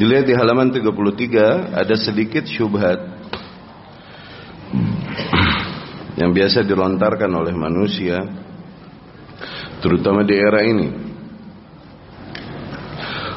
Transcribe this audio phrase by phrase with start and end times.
[0.00, 3.04] Dilihat di halaman 33 ada sedikit syubhat
[6.16, 8.16] yang biasa dilontarkan oleh manusia
[9.84, 10.88] terutama di era ini.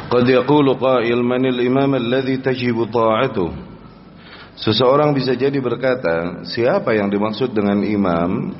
[0.08, 3.52] Qad yaqulu qail man al-imam alladhi tajibu ta'atuh.
[4.56, 8.56] Seseorang bisa jadi berkata, siapa yang dimaksud dengan imam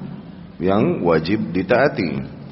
[0.60, 2.43] yang wajib ditaati?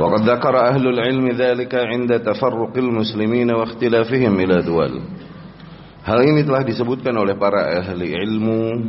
[0.00, 4.92] وقد ذكر أهل العلم ذلك عند تفرق المسلمين واختلافهم إلى دول
[6.00, 8.88] Hal ini telah disebutkan oleh para ahli ilmu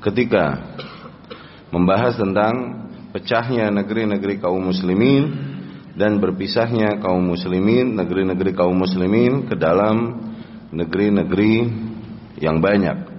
[0.00, 0.56] ketika
[1.68, 5.52] membahas tentang pecahnya negeri-negeri kaum muslimin
[5.92, 10.16] dan berpisahnya kaum muslimin, negeri-negeri kaum muslimin ke dalam
[10.72, 11.54] negeri-negeri
[12.40, 13.14] yang banyak.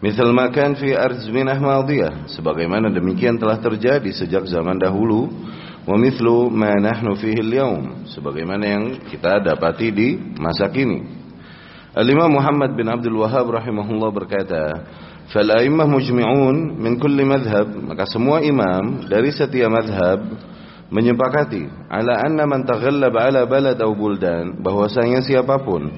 [0.00, 5.28] Misal makan fi arzminah madiyah, sebagaimana demikian telah terjadi sejak zaman dahulu
[5.85, 11.05] wa mithlu ma nahnu fihi al-yawm sebagaimana yang kita dapati di masa kini.
[11.95, 14.63] Al-Imam Muhammad bin Abdul Wahhab rahimahullah berkata
[15.31, 17.71] fal a'immah mujmi'un min kulli madhhab.
[17.71, 20.19] Maka semua imam dari setiap madhab
[20.91, 25.89] menyepakati ala anna man taghallaba ala balad aw buldan bahwasanya siapa pun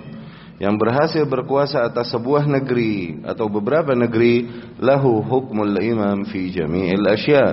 [0.58, 4.50] yang berhasil berkuasa atas sebuah negeri atau beberapa negeri
[4.81, 7.45] lahu hukmul imam fi jami'il asya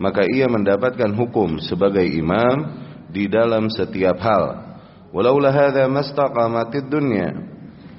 [0.00, 4.44] maka ia mendapatkan hukum sebagai imam di dalam setiap hal.
[5.12, 7.32] Walau hadza mastaqamatid dunya.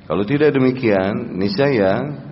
[0.05, 2.26] Kalau tidak demikian, niscaya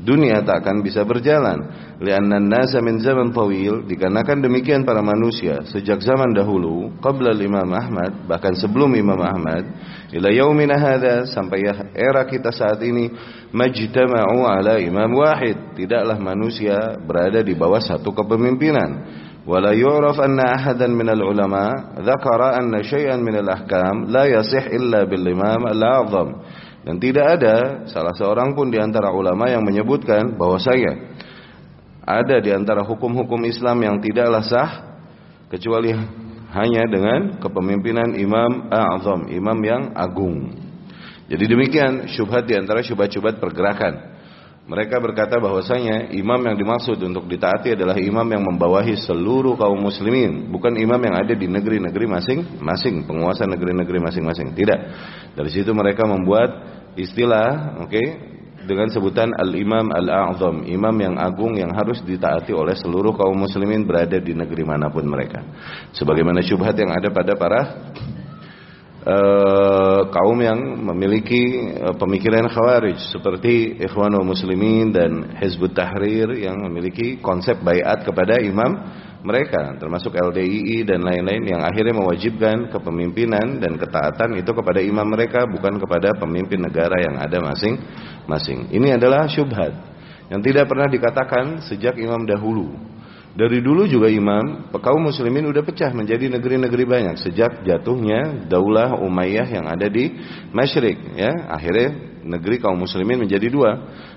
[0.00, 1.72] dunia tak akan bisa berjalan.
[1.96, 8.28] Lianna nasa min zaman tawil dikarenakan demikian para manusia sejak zaman dahulu qabla Imam Ahmad
[8.28, 9.64] bahkan sebelum Imam Ahmad
[10.12, 11.64] ila yaumina hadza sampai
[11.96, 13.08] era kita saat ini
[13.48, 20.86] majtama'u ala imam wahid tidaklah manusia berada di bawah satu kepemimpinan ولا يعرف أن أحدا
[20.90, 26.28] من العلماء ذكر أن شيئا من الأحكام لا يصح إلا بالإمام الأعظم
[26.81, 31.13] dan tidak ada salah seorang pun di antara ulama yang menyebutkan bahwa saya
[32.01, 34.71] ada di antara hukum-hukum Islam yang tidaklah sah
[35.47, 35.93] kecuali
[36.51, 40.51] hanya dengan kepemimpinan imam a'zam, imam yang agung.
[41.31, 44.10] Jadi demikian syubhat di antara syubhat-syubhat pergerakan.
[44.61, 50.53] Mereka berkata bahwasanya imam yang dimaksud untuk ditaati adalah imam yang membawahi seluruh kaum muslimin,
[50.53, 54.53] bukan imam yang ada di negeri-negeri masing-masing, penguasa negeri-negeri masing-masing.
[54.53, 54.79] Tidak.
[55.33, 56.49] Dari situ mereka membuat
[56.93, 58.07] istilah, oke, okay,
[58.61, 64.21] dengan sebutan al-imam al-a'zam, imam yang agung yang harus ditaati oleh seluruh kaum muslimin berada
[64.21, 65.41] di negeri mana pun mereka.
[65.97, 67.61] Sebagaimana syubhat yang ada pada para
[69.05, 70.59] uh, kaum yang
[70.93, 78.37] memiliki uh, pemikiran khawarij seperti Ikhwanul Muslimin dan Hizbut Tahrir yang memiliki konsep bayat kepada
[78.41, 78.71] imam
[79.21, 85.45] mereka termasuk LDII dan lain-lain yang akhirnya mewajibkan kepemimpinan dan ketaatan itu kepada imam mereka
[85.45, 88.73] bukan kepada pemimpin negara yang ada masing-masing.
[88.73, 89.77] Ini adalah syubhat
[90.33, 92.73] yang tidak pernah dikatakan sejak imam dahulu.
[93.31, 99.47] Dari dulu juga imam, kaum muslimin udah pecah menjadi negeri-negeri banyak sejak jatuhnya Daulah Umayyah
[99.47, 100.11] yang ada di
[100.51, 101.47] Masyrik ya.
[101.47, 103.71] Akhirnya negeri kaum muslimin menjadi dua.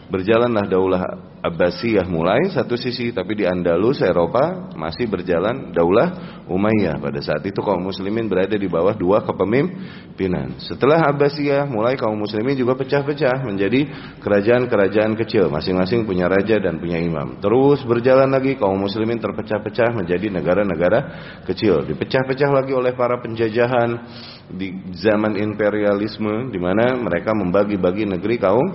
[0.04, 1.02] Berjalanlah Daulah
[1.44, 6.96] Abbasiyah mulai satu sisi tapi di Andalus Eropa masih berjalan Daulah Umayyah.
[6.96, 10.56] Pada saat itu kaum muslimin berada di bawah dua kepemimpinan.
[10.56, 13.84] Setelah Abbasiyah mulai kaum muslimin juga pecah-pecah menjadi
[14.24, 17.36] kerajaan-kerajaan kecil, masing-masing punya raja dan punya imam.
[17.44, 20.98] Terus berjalan lagi kaum muslimin terpecah-pecah menjadi negara-negara
[21.44, 24.00] kecil, dipecah-pecah lagi oleh para penjajahan
[24.48, 28.68] di zaman imperialisme di mana mereka membagi-bagi negeri kaum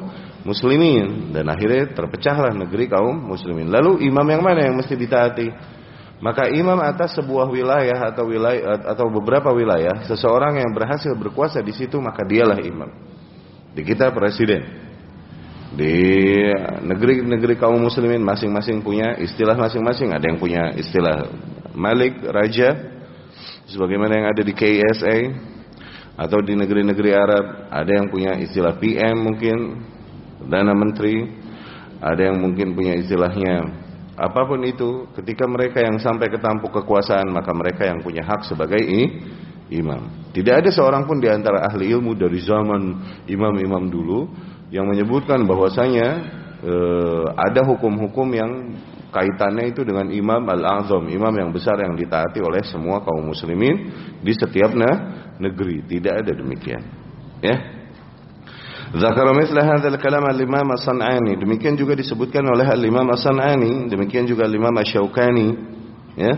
[0.43, 3.67] muslimin dan akhirnya terpecahlah negeri kaum muslimin.
[3.67, 5.47] Lalu imam yang mana yang mesti ditaati?
[6.19, 11.71] Maka imam atas sebuah wilayah atau wilayah atau beberapa wilayah, seseorang yang berhasil berkuasa di
[11.71, 12.91] situ maka dialah imam.
[13.71, 14.87] Di kita presiden.
[15.69, 15.95] Di
[16.83, 20.11] negeri-negeri kaum muslimin masing-masing punya istilah masing-masing.
[20.11, 21.29] Ada yang punya istilah
[21.71, 22.99] malik, raja,
[23.69, 25.17] sebagaimana yang ada di KSA
[26.19, 29.57] atau di negeri-negeri Arab, ada yang punya istilah PM mungkin,
[30.39, 31.27] Perdana Menteri,
[31.99, 33.87] ada yang mungkin punya istilahnya
[34.19, 38.43] apa pun itu, ketika mereka yang sampai ke tampuk kekuasaan, maka mereka yang punya hak
[38.43, 38.83] sebagai
[39.71, 40.11] imam.
[40.35, 42.81] Tidak ada seorang pun di antara ahli ilmu dari zaman
[43.31, 44.27] imam-imam dulu
[44.75, 46.07] yang menyebutkan bahwasanya
[46.59, 46.73] e,
[47.31, 48.51] ada hukum-hukum yang
[49.07, 53.87] kaitannya itu dengan imam al-azam, imam yang besar yang ditaati oleh semua kaum muslimin
[54.19, 54.75] di setiap
[55.39, 55.79] negeri.
[55.87, 56.83] Tidak ada demikian.
[57.39, 57.78] Ya.
[58.89, 61.37] Zakara mislah hadzal kalam al-Imam As-San'ani.
[61.37, 65.47] Demikian juga disebutkan oleh al-Imam As-San'ani, demikian juga al-Imam Asy-Syaukani,
[66.17, 66.33] ya.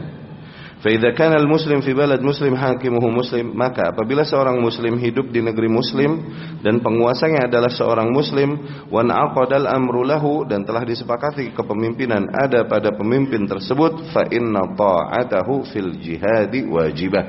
[0.82, 5.70] Faidha kana al-muslim fi balad muslim hakimuhu muslim maka apabila seorang muslim hidup di negeri
[5.70, 6.26] muslim
[6.66, 8.58] dan penguasanya adalah seorang muslim
[8.90, 15.70] wan aqadal amru lahu dan telah disepakati kepemimpinan ada pada pemimpin tersebut fa inna ta'atahu
[15.70, 17.26] fil jihadi wajibah.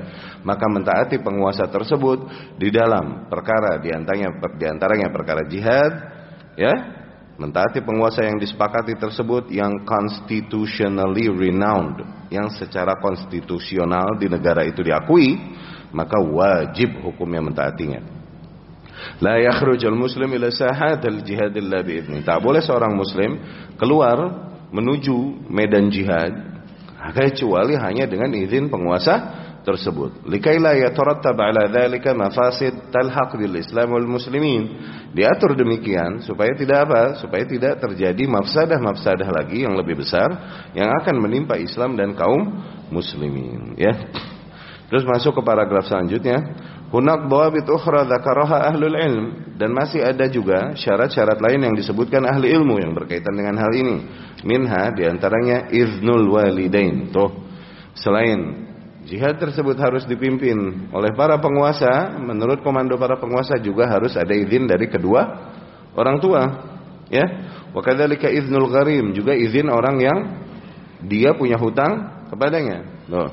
[0.48, 2.25] Maka mentaati penguasa tersebut
[2.56, 5.93] di dalam perkara di antaranya di antaranya perkara jihad
[6.56, 7.01] ya
[7.32, 15.40] Mentaati penguasa yang disepakati tersebut yang constitutionally renowned, yang secara konstitusional di negara itu diakui,
[15.96, 18.00] maka wajib hukumnya mentaatinya.
[19.25, 21.82] La yakhrujul muslim ila sahat al-jihad illa.
[22.23, 23.40] Tak boleh seorang muslim
[23.81, 26.32] keluar menuju medan jihad
[27.11, 29.14] kecuali hanya dengan izin penguasa
[29.62, 30.26] tersebut.
[30.26, 34.62] Likaila yatarattab ala dzalika mafasid talhaq bil Islam wal muslimin.
[35.14, 37.03] Diatur demikian supaya tidak apa?
[37.23, 40.29] Supaya tidak terjadi mafsadah-mafsadah lagi yang lebih besar
[40.75, 43.94] yang akan menimpa Islam dan kaum muslimin, ya.
[44.93, 46.69] Terus masuk ke paragraf selanjutnya.
[46.93, 52.53] Hunak dawabit ukhra dzakaraha ahlul ilm dan masih ada juga syarat-syarat lain yang disebutkan ahli
[52.53, 53.97] ilmu yang berkaitan dengan hal ini.
[54.44, 57.08] Minha di antaranya iznul walidain.
[57.08, 57.32] Tuh,
[57.97, 58.71] selain
[59.02, 62.14] Jihad tersebut harus dipimpin oleh para penguasa.
[62.22, 65.26] Menurut komando para penguasa juga harus ada izin dari kedua
[65.99, 66.43] orang tua.
[67.12, 67.25] Ya,
[67.75, 70.19] wakadzalika iznul gharim juga izin orang yang
[71.02, 73.06] dia punya hutang kepadanya.
[73.10, 73.28] Loh.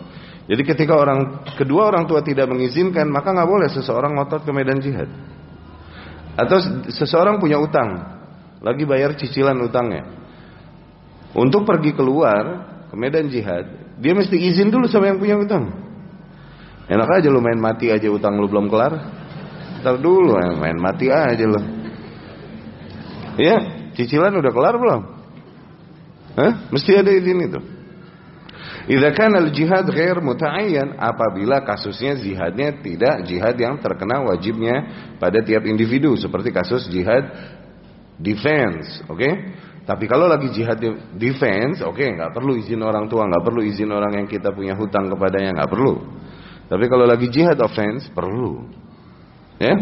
[0.50, 4.82] Jadi ketika orang kedua orang tua tidak mengizinkan, maka nggak boleh seseorang ngotot ke medan
[4.82, 5.06] jihad.
[6.34, 8.18] Atau seseorang punya utang,
[8.66, 10.10] lagi bayar cicilan utangnya.
[11.38, 13.70] Untuk pergi keluar ke medan jihad,
[14.02, 15.70] dia mesti izin dulu sama yang punya utang.
[16.90, 18.98] Enak aja lu main mati aja utang lu belum kelar.
[19.86, 21.62] Ntar dulu ya, main mati aja lu.
[23.40, 23.58] Iya,
[23.94, 25.02] cicilan udah kelar belum?
[26.36, 26.54] Hah?
[26.74, 27.60] Mesti ada izin itu.
[28.90, 34.76] Idza kana al-jihad ghair muta'ayyan apabila kasusnya jihadnya tidak jihad yang terkena wajibnya
[35.22, 37.30] pada tiap individu seperti kasus jihad
[38.18, 39.22] defense, oke?
[39.22, 39.34] Okay?
[39.90, 40.78] Tapi kalau lagi jihad
[41.18, 44.78] defense, oke, okay, nggak perlu izin orang tua, nggak perlu izin orang yang kita punya
[44.78, 45.98] hutang kepadanya, nggak perlu.
[46.70, 48.70] Tapi kalau lagi jihad offense, perlu.
[49.58, 49.74] Ya?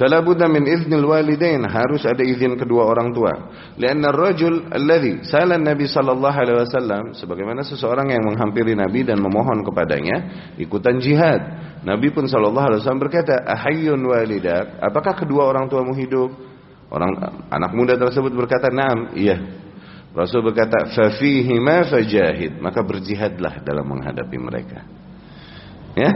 [0.00, 3.30] Fala budda min iznil walidain harus ada izin kedua orang tua.
[3.76, 9.62] Lianna ar-rajul alladhi sala Nabi sallallahu alaihi wasallam sebagaimana seseorang yang menghampiri Nabi dan memohon
[9.62, 10.16] kepadanya
[10.56, 11.44] ikutan jihad.
[11.84, 16.53] Nabi pun sallallahu alaihi wasallam berkata, "Ahayyun walidak?" Apakah kedua orang tuamu hidup?
[16.94, 17.18] Orang
[17.50, 19.34] anak muda tersebut berkata, "Naam, iya."
[20.14, 24.86] Rasul berkata, "Fafihima fajahid." Maka berjihadlah dalam menghadapi mereka.
[25.98, 26.10] Ya?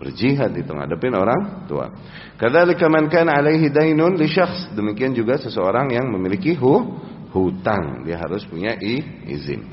[0.00, 1.92] Berjihad itu menghadapi orang tua.
[2.40, 4.72] Kadzalika man kana alaihi dainun li syakhs.
[4.72, 7.04] Demikian juga seseorang yang memiliki hu,
[7.36, 9.68] hutang, dia harus punya i, izin.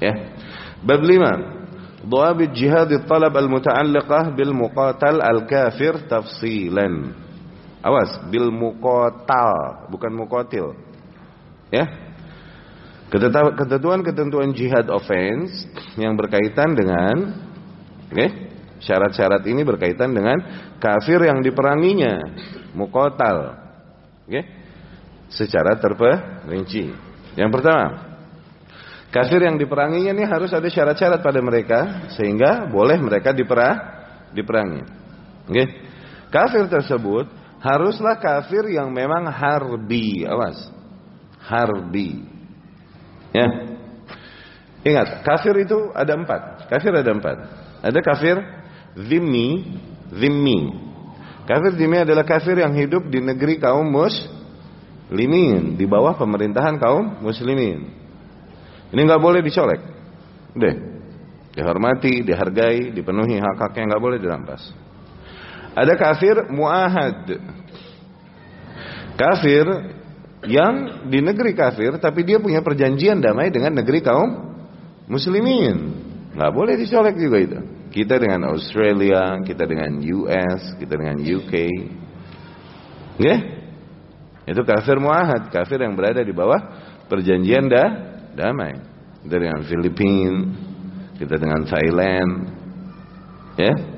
[0.00, 0.32] Ya.
[0.80, 2.06] Bab 5.
[2.06, 7.25] Dhawabit jihad talab al-muta'alliqah bil muqatal al-kafir tafsilan.
[7.86, 10.74] Awas, bil mukotal, bukan mukotil.
[11.70, 11.86] Ya.
[13.06, 17.46] Ketentuan-ketentuan jihad offense yang berkaitan dengan
[18.10, 18.28] oke, okay,
[18.82, 20.34] syarat-syarat ini berkaitan dengan
[20.82, 22.18] kafir yang diperanginya,
[22.74, 23.54] mukotal.
[24.26, 24.34] Oke.
[24.34, 24.44] Okay?
[25.30, 26.90] Secara terperinci.
[27.38, 27.86] Yang pertama,
[29.14, 33.74] kafir yang diperanginya ini harus ada syarat-syarat pada mereka sehingga boleh mereka diperah
[34.34, 34.82] diperangi.
[35.46, 35.54] Oke.
[35.54, 35.66] Okay?
[36.34, 40.70] Kafir tersebut haruslah kafir yang memang harbi, awas.
[41.42, 42.22] Harbi.
[43.34, 43.46] Ya.
[44.86, 46.70] Ingat, kafir itu ada empat.
[46.70, 47.36] Kafir ada empat.
[47.82, 48.38] Ada kafir
[48.94, 49.78] zimmi,
[50.14, 50.60] zimmi.
[51.46, 57.90] Kafir zimmi adalah kafir yang hidup di negeri kaum muslimin, di bawah pemerintahan kaum muslimin.
[58.94, 59.82] Ini nggak boleh dicolek.
[60.54, 60.76] Deh.
[61.56, 64.85] Dihormati, dihargai, dipenuhi hak-haknya nggak boleh dirampas.
[65.76, 67.36] Ada kafir muahad.
[69.20, 69.64] Kafir
[70.48, 74.56] yang di negeri kafir tapi dia punya perjanjian damai dengan negeri kaum
[75.04, 75.76] muslimin.
[76.32, 77.58] Nggak boleh dicolek juga itu.
[77.92, 81.54] Kita dengan Australia, kita dengan US, kita dengan UK.
[83.20, 83.36] Ya?
[84.44, 86.60] Itu kafir muahad, kafir yang berada di bawah
[87.08, 87.88] perjanjian dah
[88.36, 88.76] damai.
[89.24, 90.44] Kita dengan Filipina,
[91.16, 92.32] kita dengan Thailand.
[93.56, 93.95] Ya?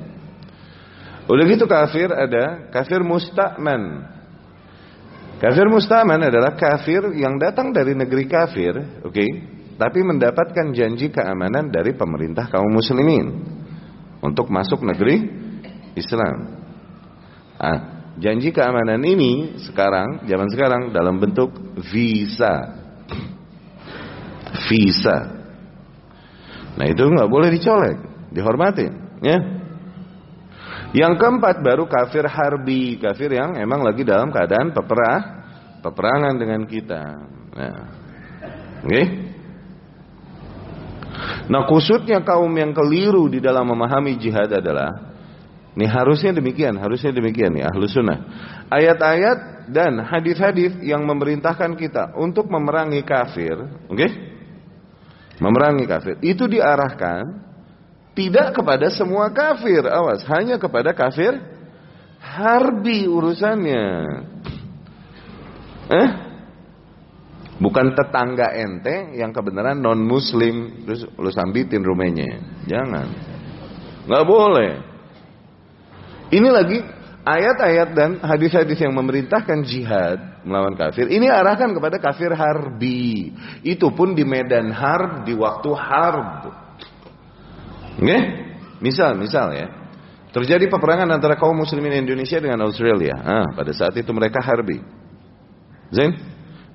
[1.29, 4.01] Udah gitu kafir ada kafir musta'man.
[5.37, 9.29] Kafir musta'man adalah kafir yang datang dari negeri kafir, oke, okay,
[9.79, 13.45] tapi mendapatkan janji keamanan dari pemerintah kaum muslimin
[14.19, 15.21] untuk masuk negeri
[15.95, 16.59] Islam.
[17.55, 22.75] Ah, janji keamanan ini sekarang, zaman sekarang dalam bentuk visa.
[24.67, 25.17] Visa.
[26.75, 27.97] Nah itu nggak boleh dicolek.
[28.29, 28.85] dihormati,
[29.25, 29.58] ya.
[30.89, 35.19] Yang keempat baru kafir harbi, kafir yang emang lagi dalam keadaan peperah,
[35.85, 37.03] peperangan dengan kita.
[37.53, 37.77] Nah,
[38.81, 38.89] oke.
[38.89, 39.05] Okay?
[41.49, 45.09] Nah kusutnya kaum yang keliru di dalam memahami jihad adalah
[45.73, 48.19] ini harusnya demikian, harusnya demikian ya ahlu sunnah.
[48.69, 53.57] Ayat-ayat dan hadis-hadis yang memerintahkan kita untuk memerangi kafir,
[53.89, 53.97] oke?
[53.97, 54.11] Okay?
[55.39, 57.48] Memerangi kafir itu diarahkan
[58.19, 61.39] tidak kepada semua kafir, awas, hanya kepada kafir
[62.19, 63.85] harbi urusannya.
[65.87, 66.09] Eh?
[67.63, 72.43] Bukan tetangga ente yang kebenaran non muslim terus lu sambitin rumahnya.
[72.67, 73.07] Jangan.
[74.03, 74.71] Nggak boleh.
[76.31, 76.77] Ini lagi
[77.23, 81.07] ayat-ayat dan hadis-hadis yang memerintahkan jihad melawan kafir.
[81.07, 83.31] Ini arahkan kepada kafir harbi.
[83.63, 86.68] Itu pun di medan harb di waktu harb.
[87.99, 88.17] Oke?
[88.79, 89.67] Misal, misal ya.
[90.29, 93.17] Terjadi peperangan antara kaum muslimin Indonesia dengan Australia.
[93.19, 94.79] Ah, pada saat itu mereka harbi.
[95.89, 96.13] Zain?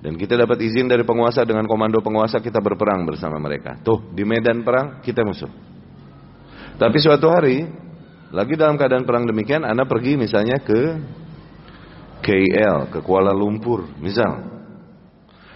[0.04, 3.81] Dan kita dapat izin dari penguasa dengan komando penguasa kita berperang bersama mereka.
[3.81, 5.49] Tuh, di medan perang kita musuh.
[6.76, 7.64] Tapi suatu hari,
[8.35, 10.81] lagi dalam keadaan perang demikian, Anda pergi misalnya ke
[12.21, 14.45] KL, ke Kuala Lumpur, misal.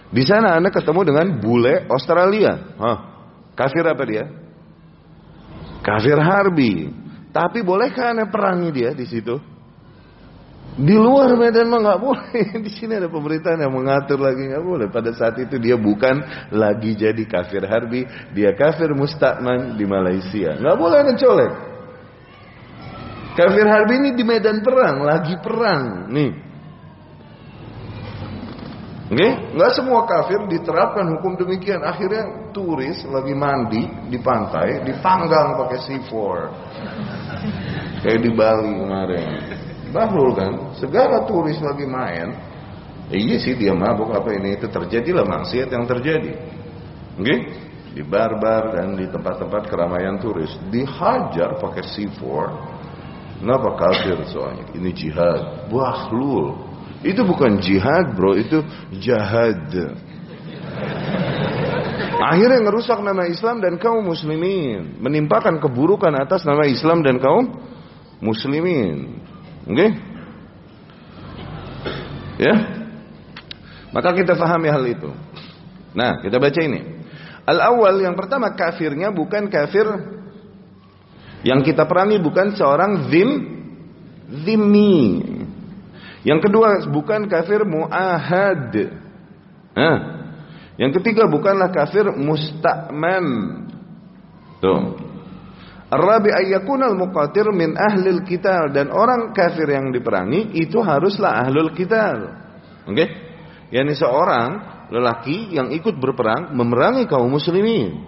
[0.09, 2.73] Di sana Anda ketemu dengan bule Australia.
[2.81, 2.97] Hah,
[3.53, 4.25] kafir apa dia?
[5.89, 6.93] Kafir harbi.
[7.33, 9.41] Tapi bolehkah anda perangi dia di situ?
[10.79, 12.45] Di luar medan mah nggak boleh.
[12.65, 14.87] Di sini ada pemerintahan yang mengatur lagi nggak boleh.
[14.93, 16.21] Pada saat itu dia bukan
[16.53, 18.05] lagi jadi kafir harbi,
[18.37, 20.55] dia kafir mustakman di Malaysia.
[20.55, 21.53] Nggak boleh anda colek.
[23.33, 26.07] Kafir harbi ini di medan perang, lagi perang.
[26.11, 26.31] Nih,
[29.09, 29.31] okay?
[29.57, 31.81] nggak semua kafir diterapkan hukum demikian.
[31.81, 36.11] Akhirnya turis lagi mandi di pantai, dipanggang pakai C4.
[38.05, 39.27] Kayak di Bali kemarin.
[39.89, 42.29] Bahlul kan, segala turis lagi main.
[43.09, 46.33] iya sih dia mabuk apa ini itu terjadilah maksiat yang terjadi.
[47.17, 47.39] Okay?
[47.97, 52.21] Di bar-bar dan di tempat-tempat keramaian turis dihajar pakai C4.
[53.41, 54.69] Kenapa kafir soalnya?
[54.77, 55.71] Ini jihad.
[55.73, 56.68] Bahlul.
[56.99, 58.59] Itu bukan jihad bro, itu
[58.99, 59.71] jahad.
[62.19, 64.99] Akhirnya ngerusak nama Islam dan kaum muslimin.
[64.99, 67.47] Menimpakan keburukan atas nama Islam dan kaum
[68.19, 69.23] muslimin.
[69.63, 69.75] Oke?
[69.75, 69.89] Okay?
[72.39, 72.55] Ya?
[73.95, 75.09] Maka kita fahami hal itu.
[75.95, 76.99] Nah, kita baca ini.
[77.47, 79.87] Al-awwal yang pertama kafirnya bukan kafir
[81.41, 83.29] yang kita perangi bukan seorang zim
[84.45, 84.99] zimmi
[86.27, 88.75] yang kedua bukan kafir muahad.
[89.71, 89.97] Nah,
[90.75, 93.25] yang ketiga bukanlah kafir musta'man.
[94.59, 95.09] Tuh.
[95.89, 102.35] Ar-rabi ayyakuna al-muqatir min ahlil kital dan orang kafir yang diperangi itu haruslah ahlul kital.
[102.85, 102.93] Oke?
[102.93, 103.07] Okay?
[103.73, 104.47] Yani seorang
[104.93, 108.05] lelaki yang ikut berperang memerangi kaum muslimin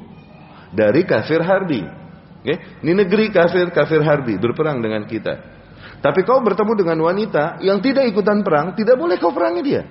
[0.70, 1.82] dari kafir harbi.
[1.82, 2.46] Oke?
[2.46, 2.58] Okay?
[2.86, 5.61] Ini negeri kafir kafir harbi berperang dengan kita.
[6.01, 9.86] Tapi kau bertemu dengan wanita yang tidak ikutan perang, tidak boleh kau perangi dia.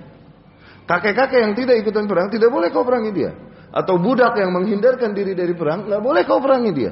[0.91, 3.31] Kakek-kakek yang tidak ikutan perang, tidak boleh kau perangi dia.
[3.71, 6.91] Atau budak yang menghindarkan diri dari perang, nggak boleh kau perangi dia.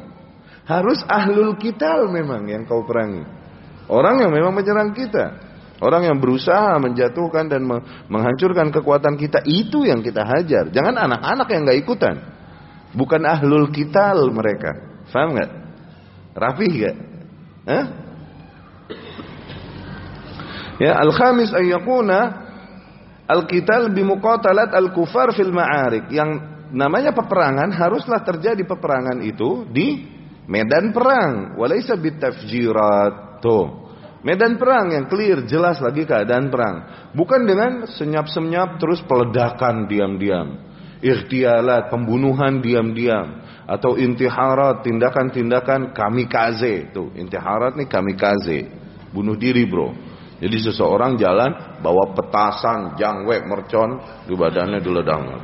[0.70, 3.26] Harus ahlul kital memang yang kau perangi.
[3.90, 5.50] Orang yang memang menyerang kita.
[5.82, 7.66] Orang yang berusaha menjatuhkan dan
[8.06, 10.70] menghancurkan kekuatan kita, itu yang kita hajar.
[10.70, 12.16] Jangan anak-anak yang nggak ikutan.
[12.94, 15.02] Bukan ahlul kital mereka.
[15.10, 15.50] Faham nggak?
[16.38, 16.96] Rapih gak?
[17.66, 17.84] Hah?
[20.78, 22.18] Ya, al-khamis ayyakuna
[23.26, 26.08] al-qital bimuqatalat al-kufar fil ma'arik.
[26.14, 26.38] Yang
[26.70, 30.06] namanya peperangan haruslah terjadi peperangan itu di
[30.46, 33.42] medan perang, walaysa bitafjirat.
[34.18, 36.76] Medan perang yang clear, jelas lagi keadaan perang.
[37.14, 40.58] Bukan dengan senyap-senyap terus peledakan diam-diam.
[40.98, 43.46] Ikhtialat, pembunuhan diam-diam.
[43.68, 46.88] Atau intiharat, tindakan-tindakan kamikaze.
[46.88, 48.64] Tuh, intiharat nih kamikaze.
[49.12, 49.92] Bunuh diri bro.
[50.38, 55.42] Jadi seseorang jalan bawa petasan, jangwe, mercon di badannya diledang.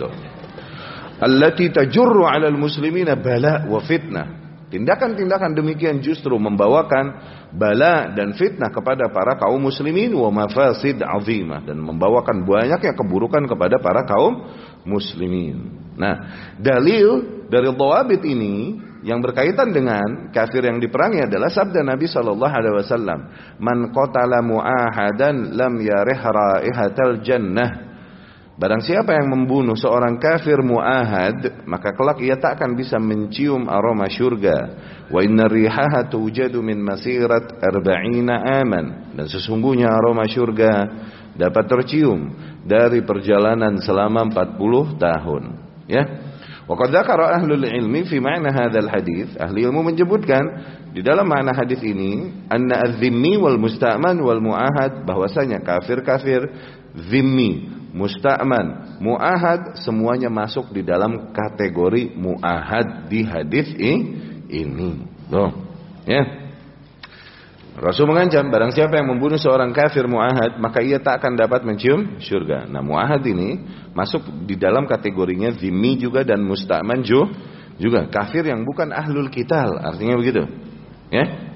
[1.19, 4.45] Allati tajurru 'alal muslimina bala wa fitnah.
[4.71, 7.15] Tindakan-tindakan demikian justru membawakan
[7.55, 13.79] bala dan fitnah kepada para kaum muslimin wa mafasid azimah dan membawakan banyaknya keburukan kepada
[13.79, 14.51] para kaum
[14.83, 15.71] muslimin.
[15.95, 16.15] Nah,
[16.59, 22.77] dalil dari dhawabit ini yang berkaitan dengan kafir yang diperangi adalah sabda Nabi Shallallahu Alaihi
[22.83, 23.21] Wasallam,
[23.63, 27.95] "Man qatala mu'ahadan lam yarih raihatal jannah."
[28.55, 34.07] Barang siapa yang membunuh seorang kafir muahad, maka kelak ia tak akan bisa mencium aroma
[34.07, 34.59] syurga.
[35.11, 39.15] Wa inna rihaha tujadu min masirat arba'ina aman.
[39.19, 40.87] Dan sesungguhnya aroma syurga
[41.35, 42.31] dapat tercium
[42.63, 45.43] dari perjalanan selama 40 tahun.
[45.91, 46.34] Ya.
[46.65, 50.45] Wa dzakara ahlul ilmi fi ma'na hadzal hadis, ahli ilmu menyebutkan
[50.97, 56.49] di dalam makna hadis ini anna az-zimmi wal musta'man wal muahad bahwasanya kafir-kafir
[57.13, 63.71] zimmi musta'man, mu'ahad semuanya masuk di dalam kategori mu'ahad di hadis
[64.51, 65.05] ini.
[65.31, 65.53] Loh,
[66.09, 66.44] ya.
[67.75, 72.23] Rasul mengancam barang siapa yang membunuh seorang kafir mu'ahad maka ia tak akan dapat mencium
[72.23, 72.71] surga.
[72.71, 73.59] Nah, mu'ahad ini
[73.91, 80.15] masuk di dalam kategorinya zimmi juga dan musta'man juga kafir yang bukan ahlul kital, artinya
[80.15, 80.47] begitu.
[81.11, 81.51] Ya.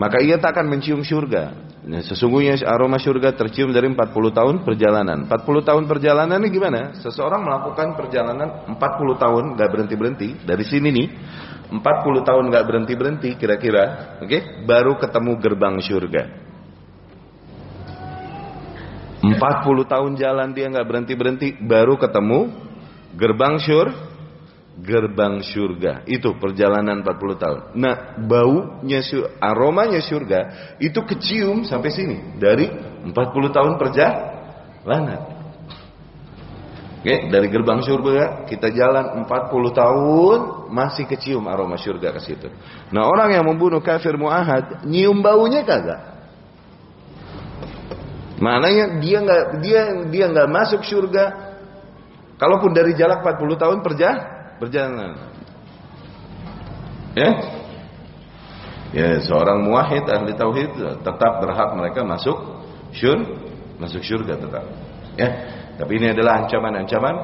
[0.00, 1.68] Maka ia tak akan mencium surga.
[1.80, 3.96] Nah, sesungguhnya aroma surga tercium dari 40
[4.32, 5.28] tahun perjalanan.
[5.28, 6.96] 40 tahun perjalanan ini gimana?
[7.00, 8.76] Seseorang melakukan perjalanan 40
[9.16, 11.08] tahun gak berhenti-berhenti dari sini nih.
[11.70, 14.26] 40 tahun gak berhenti-berhenti kira-kira, oke?
[14.26, 14.40] Okay?
[14.66, 16.22] Baru ketemu gerbang surga.
[19.20, 19.36] 40
[19.86, 22.50] tahun jalan dia gak berhenti-berhenti baru ketemu
[23.14, 24.10] gerbang surga
[24.80, 26.08] gerbang surga.
[26.08, 27.60] Itu perjalanan 40 tahun.
[27.76, 29.04] Nah, baunya
[29.38, 30.40] aromanya surga
[30.80, 32.66] itu kecium sampai sini dari
[33.04, 33.12] 40
[33.56, 35.20] tahun perjalanan.
[37.00, 40.38] Oke, dari gerbang surga kita jalan 40 tahun
[40.68, 42.52] masih kecium aroma surga ke situ.
[42.92, 46.20] Nah, orang yang membunuh kafir muahad nyium baunya kagak?
[48.36, 49.80] Maknanya dia nggak dia
[50.12, 51.56] dia nggak masuk surga.
[52.36, 55.16] Kalaupun dari jarak 40 tahun perjalanan berjalan.
[57.16, 57.30] Ya?
[58.90, 62.60] Ya, seorang muwahhid ahli tauhid tetap berhak mereka masuk
[62.92, 63.24] syur
[63.80, 64.64] masuk surga tetap.
[65.16, 65.28] Ya.
[65.80, 67.14] Tapi ini adalah ancaman-ancaman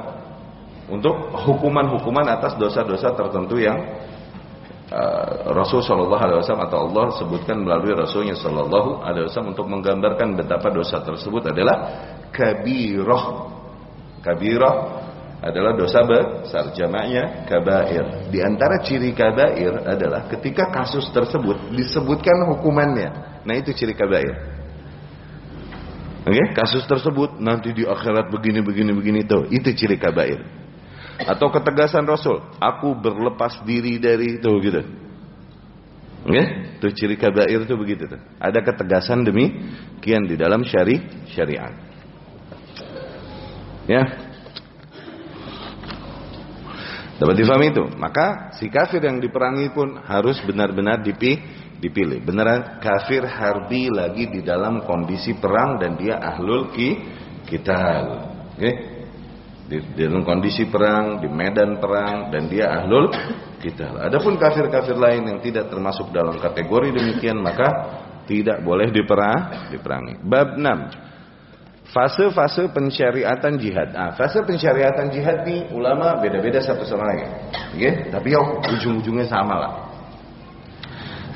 [0.89, 1.13] untuk
[1.45, 3.77] hukuman-hukuman atas dosa-dosa tertentu yang
[4.89, 10.33] uh, Rasul Shallallahu Alaihi Wasallam atau Allah sebutkan melalui Rasulnya Shallallahu Alaihi Wasallam untuk menggambarkan
[10.33, 11.77] betapa dosa tersebut adalah
[12.33, 13.53] kabiroh,
[14.25, 15.05] kabiroh
[15.37, 18.33] adalah dosa besar jamaknya kabair.
[18.33, 23.43] Di antara ciri kabair adalah ketika kasus tersebut disebutkan hukumannya.
[23.45, 24.56] Nah itu ciri kabair.
[26.27, 26.45] Oke, okay?
[26.51, 30.43] kasus tersebut nanti di akhirat begini begini begini itu itu ciri kabair.
[31.23, 34.81] Atau ketegasan Rasul, aku berlepas diri dari itu gitu.
[36.27, 36.45] Oke, okay?
[36.83, 38.19] itu ciri kabair itu begitu tuh.
[38.43, 39.71] Ada ketegasan demi
[40.03, 40.99] kian di dalam syari
[41.31, 41.71] syariat.
[43.87, 44.03] Ya,
[47.17, 47.83] Dapat difahami itu.
[47.97, 51.01] Maka si kafir yang diperangi pun harus benar-benar
[51.77, 52.21] dipilih.
[52.25, 56.89] Beneran kafir harbi lagi di dalam kondisi perang dan dia ahlul ki
[57.45, 57.77] kita.
[57.77, 58.59] Oke.
[58.59, 58.73] Okay?
[59.67, 63.11] Di, dalam kondisi perang, di medan perang dan dia ahlul
[63.59, 63.99] kita.
[63.99, 67.67] Adapun kafir-kafir lain yang tidak termasuk dalam kategori demikian maka
[68.23, 70.23] tidak boleh diperang, diperangi.
[70.23, 71.91] Bab 6.
[71.91, 73.95] Fase-fase pensyariatan jihad.
[73.95, 77.27] Ah, fase pensyariatan jihad nih ulama beda-beda satu sama lain.
[77.75, 78.11] Okay?
[78.11, 78.39] Tapi ya
[78.71, 79.71] ujung-ujungnya sama lah.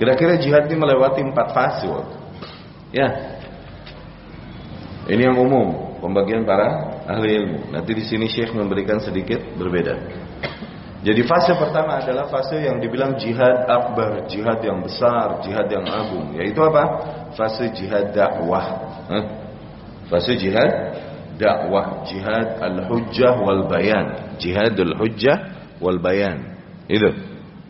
[0.02, 1.86] Kira-kira jihad ini melewati empat fase.
[2.90, 3.38] Ya.
[5.06, 7.70] Ini yang umum, pembagian para ahli ilmu.
[7.70, 9.94] Nanti di sini Syekh memberikan sedikit berbeda.
[11.06, 16.34] Jadi fase pertama adalah fase yang dibilang jihad akbar, jihad yang besar, jihad yang agung.
[16.34, 16.84] Yaitu apa?
[17.38, 19.06] Fase jihad dakwah.
[19.06, 19.24] Hah?
[20.10, 20.98] Fase jihad
[21.38, 25.38] dakwah, jihad al-hujjah wal bayan, jihad al-hujjah
[25.78, 26.58] wal bayan.
[26.90, 27.10] Itu.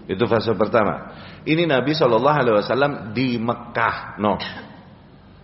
[0.08, 1.11] Itu fase pertama.
[1.42, 4.22] Ini Nabi Shallallahu alaihi wasallam di Mekah.
[4.22, 4.38] No.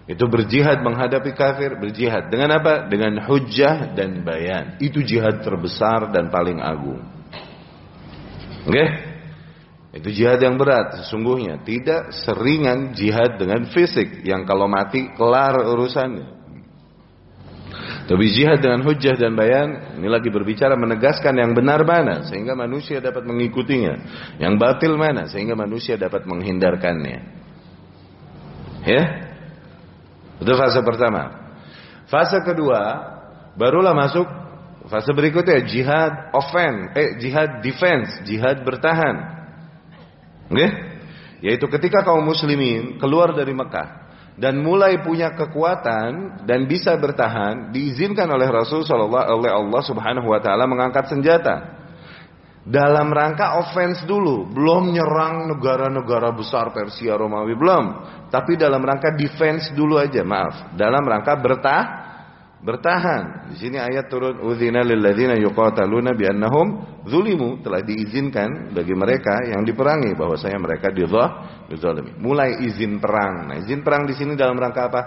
[0.08, 2.88] Itu berjihad menghadapi kafir, berjihad dengan apa?
[2.88, 4.80] Dengan hujjah dan bayan.
[4.80, 7.04] Itu jihad terbesar dan paling agung.
[8.64, 8.72] Oke?
[8.72, 8.88] Okay?
[9.98, 16.37] Itu jihad yang berat sesungguhnya, tidak seringan jihad dengan fisik yang kalau mati kelar urusannya.
[18.08, 23.04] Tapi jihad dengan hujah dan bayan ini lagi berbicara menegaskan yang benar mana sehingga manusia
[23.04, 23.94] dapat mengikutinya,
[24.40, 27.20] yang batil mana sehingga manusia dapat menghindarkannya.
[28.88, 29.04] Ya?
[30.40, 31.52] Itu fase pertama.
[32.08, 32.80] Fase kedua
[33.60, 34.24] barulah masuk
[34.88, 39.16] fase berikutnya jihad offense, eh jihad defense, jihad bertahan.
[40.48, 40.56] Oke?
[40.56, 40.72] Okay?
[41.44, 44.07] Yaitu ketika kaum muslimin keluar dari Mekah
[44.38, 50.38] dan mulai punya kekuatan dan bisa bertahan diizinkan oleh Rasul sallallahu oleh Allah Subhanahu wa
[50.38, 51.78] taala mengangkat senjata.
[52.68, 57.86] Dalam rangka offense dulu, belum nyerang negara-negara besar Persia Romawi belum,
[58.28, 62.07] tapi dalam rangka defense dulu aja, maaf, dalam rangka bertah
[62.62, 63.54] bertahan.
[63.54, 69.46] Di sini ayat turun udzina lil ladzina yuqataluna bi annahum zulimu telah diizinkan bagi mereka
[69.46, 72.18] yang diperangi bahwasanya mereka dizalimi.
[72.18, 73.54] Mulai izin perang.
[73.54, 75.02] Nah, izin perang di sini dalam rangka apa?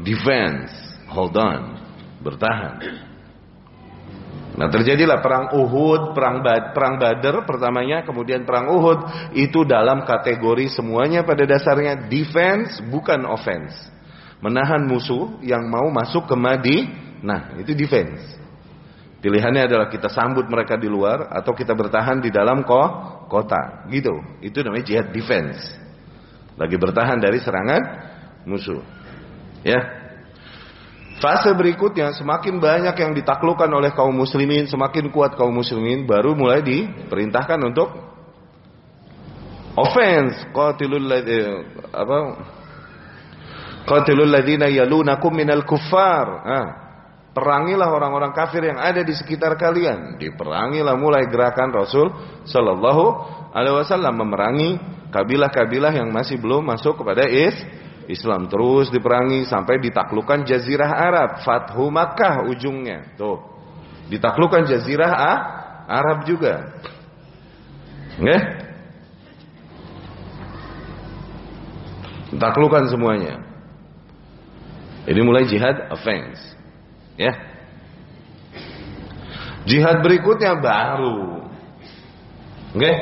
[0.00, 0.72] Defense,
[1.12, 1.60] hold on,
[2.24, 3.08] bertahan.
[4.50, 10.68] Nah terjadilah perang Uhud, perang Bad, perang Badar pertamanya, kemudian perang Uhud itu dalam kategori
[10.74, 13.99] semuanya pada dasarnya defense bukan offense
[14.40, 16.78] menahan musuh yang mau masuk ke Madi.
[17.20, 18.40] Nah, itu defense.
[19.20, 24.16] Pilihannya adalah kita sambut mereka di luar atau kita bertahan di dalam kota, gitu.
[24.40, 25.60] Itu namanya jihad defense.
[26.56, 27.82] Lagi bertahan dari serangan
[28.48, 28.80] musuh.
[29.60, 29.76] Ya.
[31.20, 36.64] Fase berikutnya semakin banyak yang ditaklukkan oleh kaum muslimin, semakin kuat kaum muslimin, baru mulai
[36.64, 37.92] diperintahkan untuk
[39.76, 41.04] offense, qatilul
[41.92, 42.18] apa
[43.88, 46.26] Qatilul ladzina yalunakum minal kuffar.
[46.44, 46.68] Ah,
[47.32, 50.18] perangilah orang-orang kafir yang ada di sekitar kalian.
[50.18, 52.10] Diperangilah mulai gerakan Rasul
[52.46, 53.04] sallallahu
[53.54, 54.78] alaihi wasallam memerangi
[55.10, 57.54] kabilah-kabilah yang masih belum masuk kepada is
[58.10, 63.14] Islam terus diperangi sampai ditaklukkan jazirah Arab, Fathu Makkah ujungnya.
[63.14, 63.38] Tuh.
[64.10, 65.38] Ditaklukkan jazirah ah,
[65.86, 66.82] Arab juga.
[68.18, 68.42] Nggih?
[72.34, 73.49] Ditaklukkan semuanya.
[75.08, 76.40] Ini mulai jihad offense.
[77.16, 77.32] Ya.
[79.64, 81.48] Jihad berikutnya baru.
[82.76, 82.92] Oke?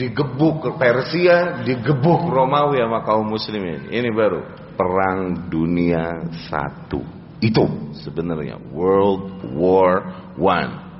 [0.00, 3.92] Digebuk Persia, digebuk Romawi sama kaum muslimin.
[3.92, 4.40] Ini baru
[4.76, 7.04] perang dunia satu.
[7.40, 9.96] Itu sebenarnya World War
[10.40, 10.90] One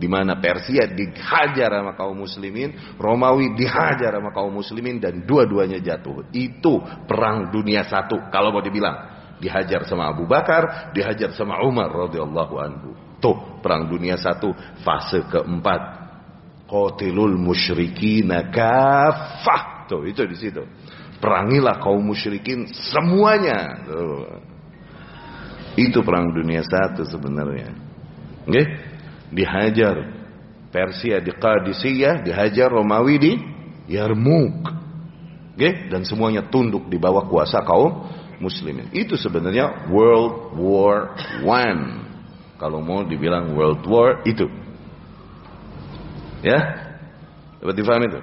[0.00, 6.24] di mana Persia dihajar sama kaum muslimin, Romawi dihajar sama kaum muslimin dan dua-duanya jatuh.
[6.32, 12.54] Itu perang dunia satu kalau mau dibilang dihajar sama Abu Bakar, dihajar sama Umar radhiyallahu
[12.60, 12.90] anhu.
[13.18, 14.52] Tuh perang dunia satu
[14.84, 15.98] fase keempat.
[16.70, 19.90] Qatilul musyrikina kafah.
[19.90, 20.62] Tuh itu di situ.
[21.18, 23.84] Perangilah kaum musyrikin semuanya.
[23.84, 24.40] Tuh.
[25.74, 27.74] Itu perang dunia satu sebenarnya.
[28.46, 28.66] Nggih?
[29.30, 29.96] Dihajar
[30.70, 33.32] Persia di Qadisiyah, dihajar Romawi di
[33.90, 34.70] Yarmouk.
[35.58, 35.90] Nggih?
[35.90, 38.06] Dan semuanya tunduk di bawah kuasa kaum
[38.40, 38.88] muslimin.
[38.90, 42.08] Itu sebenarnya World War One.
[42.56, 44.48] Kalau mau dibilang World War itu.
[46.40, 46.58] Ya?
[47.60, 48.20] Dapat difahami itu?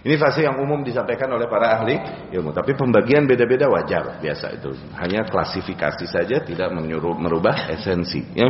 [0.00, 1.96] Ini fase yang umum disampaikan oleh para ahli
[2.32, 2.56] ilmu.
[2.56, 4.72] Tapi pembagian beda-beda wajar, biasa itu.
[4.96, 8.24] Hanya klasifikasi saja, tidak menyuruh merubah esensi.
[8.32, 8.48] Ya.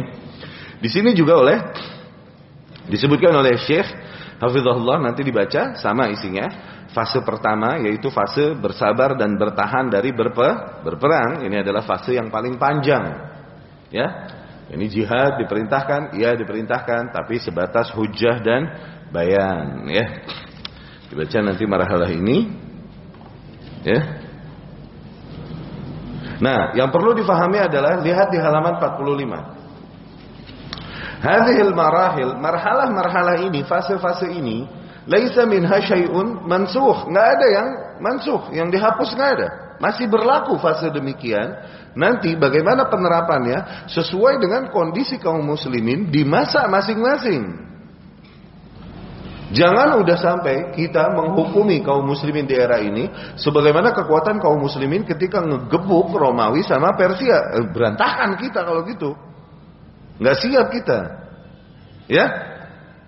[0.78, 1.58] Di sini juga oleh
[2.86, 3.86] disebutkan oleh Syekh
[4.40, 6.48] Hafizahullah nanti dibaca sama isinya
[6.90, 11.46] fase pertama yaitu fase bersabar dan bertahan dari berpe, berperang.
[11.46, 13.04] Ini adalah fase yang paling panjang.
[13.90, 14.06] Ya
[14.70, 18.62] ini jihad diperintahkan iya diperintahkan tapi sebatas hujah dan
[19.10, 20.06] bayan ya.
[21.10, 22.46] Dibaca nanti marhalah ini
[23.82, 24.00] ya.
[26.38, 29.60] Nah yang perlu difahami adalah lihat di halaman 45
[31.20, 34.64] Hadhil marahil, marhalah-marhalah ini, fase-fase ini
[35.10, 37.10] Laisa minha syai'un mansuh.
[37.10, 37.68] Nggak ada yang
[37.98, 39.48] mansuh, yang dihapus nggak ada.
[39.82, 41.50] Masih berlaku fase demikian.
[41.98, 47.66] Nanti bagaimana penerapannya sesuai dengan kondisi kaum muslimin di masa masing-masing.
[49.50, 55.42] Jangan udah sampai kita menghukumi kaum muslimin di era ini sebagaimana kekuatan kaum muslimin ketika
[55.42, 57.58] ngegebuk Romawi sama Persia.
[57.58, 59.10] Eh, berantakan kita kalau gitu.
[60.22, 60.98] Nggak siap kita.
[62.06, 62.49] Ya,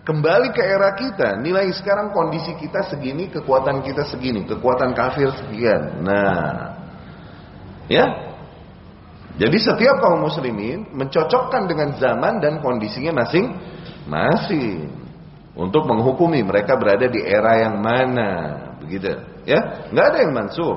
[0.02, 6.02] Kembali ke era kita, nilai sekarang kondisi kita segini, kekuatan kita segini, kekuatan kafir sekian.
[6.02, 6.74] Nah,
[7.86, 8.34] ya.
[9.38, 14.90] Jadi setiap kaum muslimin mencocokkan dengan zaman dan kondisinya masing-masing
[15.54, 18.30] untuk menghukumi mereka berada di era yang mana,
[18.82, 19.22] begitu.
[19.46, 20.76] Ya, nggak ada yang mansuh.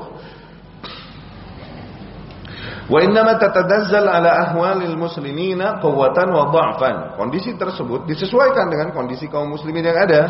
[2.85, 7.17] Wa innama tatadazzal ala ahwalil muslimina quwwatan wa dha'fan.
[7.17, 10.21] Kondisi tersebut disesuaikan dengan kondisi kaum muslimin yang ada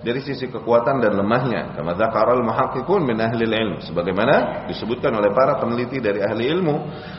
[0.00, 1.76] dari sisi kekuatan dan lemahnya.
[1.76, 3.84] Kama dzakara al-muhaqqiqun min ahli ilm.
[3.84, 6.74] Sebagaimana disebutkan oleh para peneliti dari ahli ilmu.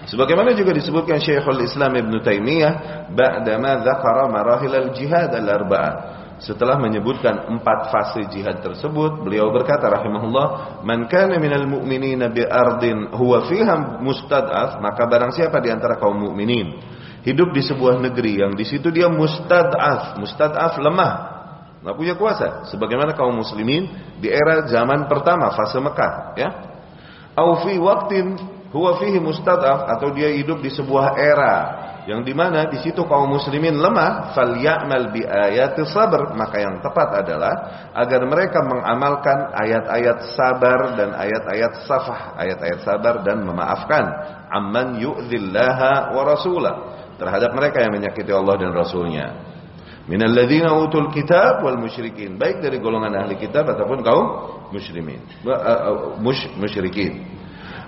[0.10, 2.74] Sebagaimana juga disebutkan Syekhul Islam Ibn Taimiyah
[3.14, 10.80] ba'da ma dzakara marahil al-jihad al-arba'ah setelah menyebutkan empat fase jihad tersebut, beliau berkata rahimahullah,
[10.88, 16.16] "Man kana minal mu'minina bi ardin huwa fiha mustad'af, maka barang siapa di antara kaum
[16.16, 16.80] mukminin
[17.28, 21.14] hidup di sebuah negeri yang di situ dia mustad'af, mustad'af lemah,
[21.84, 26.50] nggak punya kuasa, sebagaimana kaum muslimin di era zaman pertama fase Mekah, ya.
[27.36, 28.36] Au fi waqtin
[28.72, 31.56] huwa fihi mustad'af atau dia hidup di sebuah era
[32.10, 34.34] yang di mana di situ kaum muslimin lemah.
[34.34, 36.34] Falyamal bi ayati sabr.
[36.34, 37.54] Maka yang tepat adalah
[37.94, 42.34] agar mereka mengamalkan ayat-ayat sabar dan ayat-ayat safah.
[42.34, 44.10] Ayat-ayat sabar dan memaafkan.
[44.50, 46.76] Amman yu'dzillaha wa rasulah.
[47.22, 49.46] Terhadap mereka yang menyakiti Allah dan Rasulnya.
[50.10, 52.42] Minal ladzina utul kitab wal musyrikin.
[52.42, 54.26] Baik dari golongan ahli kitab ataupun kaum
[54.74, 55.22] muslimin.
[55.46, 55.96] Uh, uh,
[56.58, 57.39] musyrikin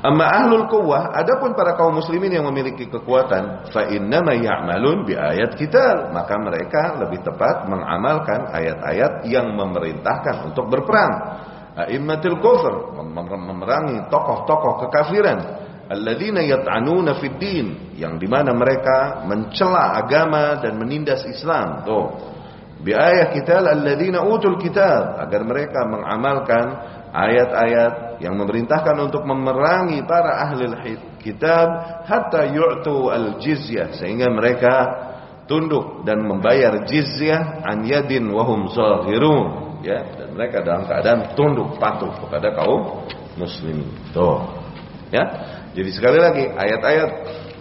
[0.02, 5.54] Amma ahlul quwwah, adapun para kaum muslimin yang memiliki kekuatan, fa innama ya'malun bi ayat
[5.54, 11.14] kita, maka mereka lebih tepat mengamalkan ayat-ayat yang memerintahkan untuk berperang.
[11.78, 15.40] A'immatul kufr, memerangi tokoh-tokoh kekafiran.
[15.94, 21.86] Alladzina yat'anuna fid din, yang di mana mereka mencela agama dan menindas Islam.
[21.86, 22.08] Tuh.
[22.82, 26.66] Bi ayat kita alladzina utul kitab, agar mereka mengamalkan
[27.12, 31.68] ayat-ayat yang memerintahkan untuk memerangi para ahli kitab
[32.08, 34.74] hatta yu'tu al-jizyah sehingga mereka
[35.46, 40.00] tunduk dan membayar jizyah an yadin wahum zahirun ya.
[40.16, 43.92] Dan mereka dalam keadaan tunduk patuh kepada kaum muslimin.
[44.16, 44.48] Tuh
[45.12, 45.24] ya.
[45.72, 47.12] Jadi sekali lagi ayat-ayat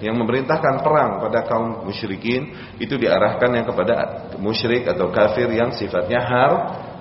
[0.01, 3.95] yang memerintahkan perang pada kaum musyrikin itu diarahkan yang kepada
[4.41, 6.53] musyrik atau kafir yang sifatnya har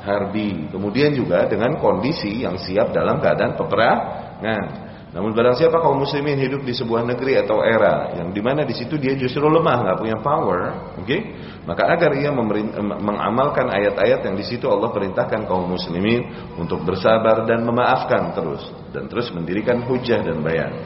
[0.09, 0.65] harbi.
[0.73, 4.89] Kemudian juga dengan kondisi yang siap dalam keadaan peperangan.
[5.09, 8.77] Namun barang siapa kaum muslimin hidup di sebuah negeri atau era yang di mana di
[8.77, 10.59] situ dia justru lemah, nggak punya power,
[11.01, 11.05] oke?
[11.09, 11.21] Okay?
[11.65, 16.29] Maka agar ia mengamalkan ayat-ayat yang di situ Allah perintahkan kaum muslimin
[16.61, 18.61] untuk bersabar dan memaafkan terus
[18.93, 20.77] dan terus mendirikan hujah dan bayan.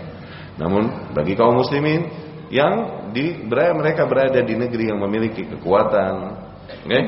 [0.55, 2.07] Namun bagi kaum muslimin
[2.47, 6.13] yang di mereka berada di negeri yang memiliki kekuatan,
[6.87, 7.03] okay?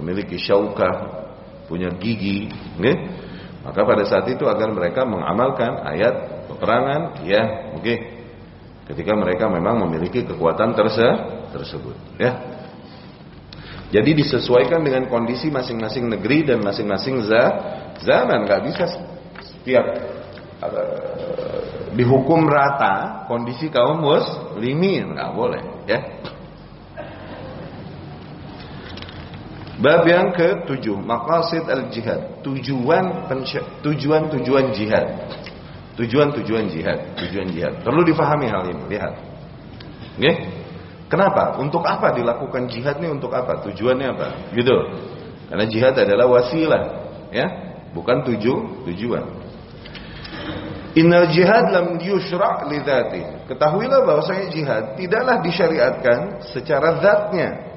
[0.00, 1.25] memiliki syaukah,
[1.66, 2.94] punya gigi, okay?
[3.66, 7.94] maka pada saat itu agar mereka mengamalkan ayat peperangan, ya, oke.
[8.86, 11.08] Ketika mereka memang memiliki kekuatan terse
[11.50, 12.32] tersebut, ya.
[13.90, 17.22] Jadi disesuaikan dengan kondisi masing-masing negeri dan masing-masing
[18.02, 18.84] zaman, nggak bisa
[19.42, 19.84] setiap
[20.62, 26.15] uh, dihukum rata kondisi kaum muslimin, nggak boleh, ya.
[29.76, 33.28] Bab yang ke-7, maqasid al-jihad, tujuan
[33.84, 35.06] tujuan-tujuan jihad.
[36.00, 37.84] Tujuan-tujuan jihad, tujuan jihad.
[37.84, 39.12] Perlu difahami hal ini, lihat.
[40.16, 40.32] Oke?
[41.12, 41.60] Kenapa?
[41.60, 43.64] Untuk apa dilakukan jihad ini untuk apa?
[43.68, 44.28] Tujuannya apa?
[44.56, 44.76] Gitu.
[45.52, 46.82] Karena jihad adalah wasilah,
[47.28, 47.46] ya,
[47.92, 49.24] bukan tuju, tujuan.
[50.96, 52.80] Innal jihad lam yushra' li
[53.44, 57.75] Ketahuilah bahwasanya jihad tidaklah disyariatkan secara zatnya,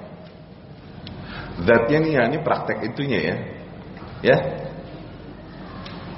[1.64, 3.36] Zatnya nih ya, ini praktek itunya ya.
[4.20, 4.38] Ya.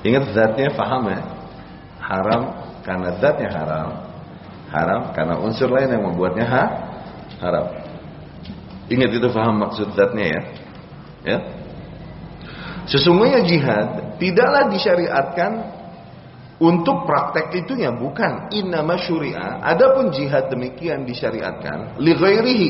[0.01, 1.21] Ingat zatnya paham ya.
[2.01, 2.41] Haram
[2.81, 3.89] karena zatnya haram.
[4.71, 6.63] Haram karena unsur lain yang membuatnya ha?
[7.41, 7.65] haram.
[8.89, 10.41] Ingat itu paham maksud zatnya ya.
[11.21, 11.37] Ya.
[12.89, 15.51] Sesungguhnya jihad tidaklah disyariatkan
[16.61, 19.65] untuk praktek itunya bukan innama syuri'ah.
[19.65, 22.13] Adapun jihad demikian disyariatkan li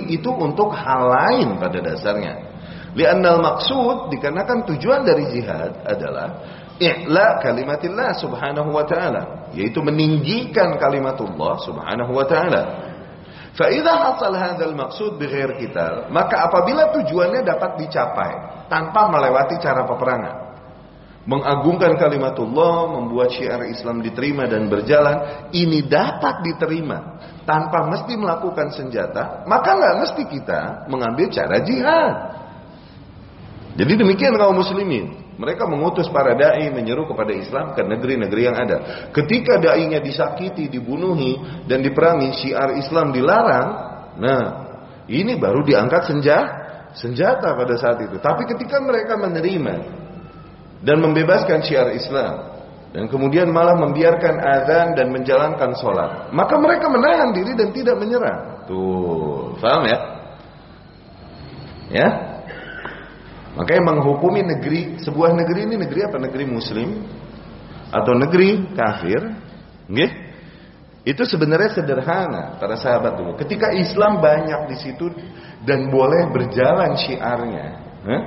[0.07, 2.50] itu untuk hal lain pada dasarnya.
[2.91, 6.43] Li'annal maksud dikarenakan tujuan dari jihad adalah
[6.75, 12.63] i'la kalimatillah subhanahu wa ta'ala yaitu meninggikan kalimatullah subhanahu wa ta'ala.
[13.51, 18.31] Fa idza hasal hadzal maqsud bighair kita, maka apabila tujuannya dapat dicapai
[18.71, 20.35] tanpa melewati cara peperangan,
[21.27, 29.43] mengagungkan kalimatullah, membuat syiar Islam diterima dan berjalan, ini dapat diterima tanpa mesti melakukan senjata,
[29.45, 32.40] maka nggak mesti kita mengambil cara jihad.
[33.75, 35.35] Jadi demikian kaum muslimin.
[35.39, 38.77] Mereka mengutus para dai menyeru kepada Islam ke negeri-negeri yang ada.
[39.09, 43.67] Ketika dai-nya disakiti, dibunuhi dan diperangi, syiar Islam dilarang.
[44.21, 44.43] Nah,
[45.07, 46.61] ini baru diangkat senjata
[46.95, 48.19] senjata pada saat itu.
[48.19, 49.75] Tapi ketika mereka menerima
[50.83, 52.51] dan membebaskan syiar Islam
[52.91, 58.67] dan kemudian malah membiarkan azan dan menjalankan sholat, maka mereka menahan diri dan tidak menyerah.
[58.67, 59.99] Tuh, paham ya?
[61.91, 62.07] Ya,
[63.51, 66.17] Makanya menghukumi negeri sebuah negeri ini negeri apa?
[66.19, 67.03] Negeri muslim
[67.91, 69.19] atau negeri kafir,
[69.91, 70.11] nggih?
[71.01, 73.33] Itu sebenarnya sederhana para sahabat dulu.
[73.35, 75.09] Ketika Islam banyak di situ
[75.65, 77.67] dan boleh berjalan syiarnya,
[78.05, 78.21] eh?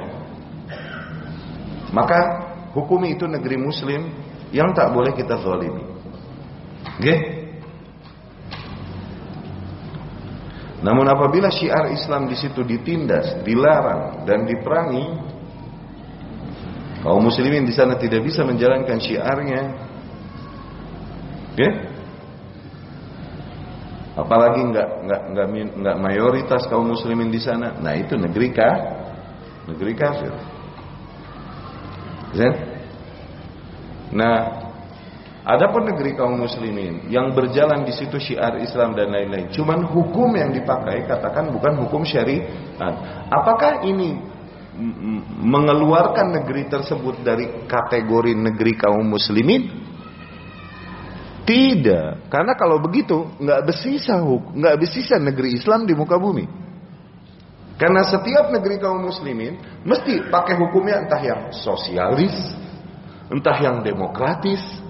[1.94, 2.18] maka
[2.74, 4.10] hukumi itu negeri muslim
[4.50, 5.86] yang tak boleh kita zalimi.
[6.98, 7.43] Nggih?
[10.84, 15.06] Namun apabila syiar Islam di situ ditindas, dilarang dan diperangi,
[17.00, 19.62] kaum muslimin di sana tidak bisa menjalankan syiarnya.
[21.56, 21.72] Okay?
[24.14, 25.46] Apalagi nggak nggak nggak
[25.80, 27.80] nggak mayoritas kaum muslimin di sana.
[27.80, 28.76] Nah itu negeri kah?
[29.64, 30.32] Negeri kafir.
[32.36, 32.50] Ya?
[34.12, 34.63] Nah,
[35.44, 40.50] adapun negeri kaum muslimin yang berjalan di situ syiar Islam dan lain-lain, cuman hukum yang
[40.50, 43.28] dipakai katakan bukan hukum syariat.
[43.28, 44.16] Apakah ini
[45.44, 49.84] mengeluarkan negeri tersebut dari kategori negeri kaum muslimin?
[51.44, 56.48] Tidak, karena kalau begitu nggak bersisa nggak bersisa negeri Islam di muka bumi.
[57.74, 62.32] Karena setiap negeri kaum muslimin mesti pakai hukumnya entah yang sosialis,
[63.28, 64.83] entah yang demokratis.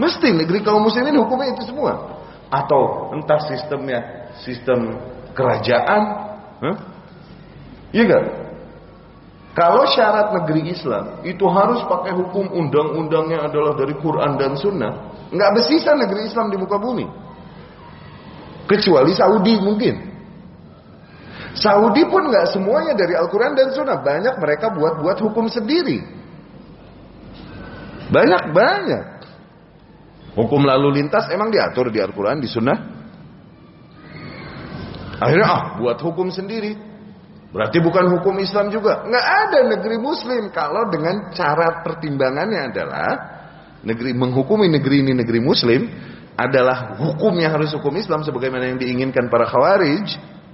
[0.00, 2.16] Mesti negeri kaum muslimin hukumnya itu semua.
[2.48, 4.96] Atau entah sistemnya sistem
[5.36, 6.02] kerajaan.
[6.64, 6.76] Huh?
[7.92, 8.24] Iya gak?
[9.50, 15.50] Kalau syarat negeri Islam itu harus pakai hukum undang-undangnya adalah dari Quran dan Sunnah, nggak
[15.58, 17.04] bersisa negeri Islam di muka bumi.
[18.70, 19.94] Kecuali Saudi mungkin.
[21.58, 23.98] Saudi pun nggak semuanya dari Al-Quran dan Sunnah.
[23.98, 25.98] Banyak mereka buat-buat hukum sendiri.
[28.14, 29.19] Banyak-banyak.
[30.38, 32.78] Hukum lalu lintas emang diatur di Al-Quran, di Sunnah.
[35.20, 36.90] Akhirnya ah, buat hukum sendiri.
[37.50, 39.02] Berarti bukan hukum Islam juga.
[39.02, 43.10] Nggak ada negeri Muslim kalau dengan cara pertimbangannya adalah
[43.82, 45.90] negeri menghukumi negeri ini negeri Muslim
[46.38, 50.08] adalah hukumnya harus hukum Islam sebagaimana yang diinginkan para Khawarij.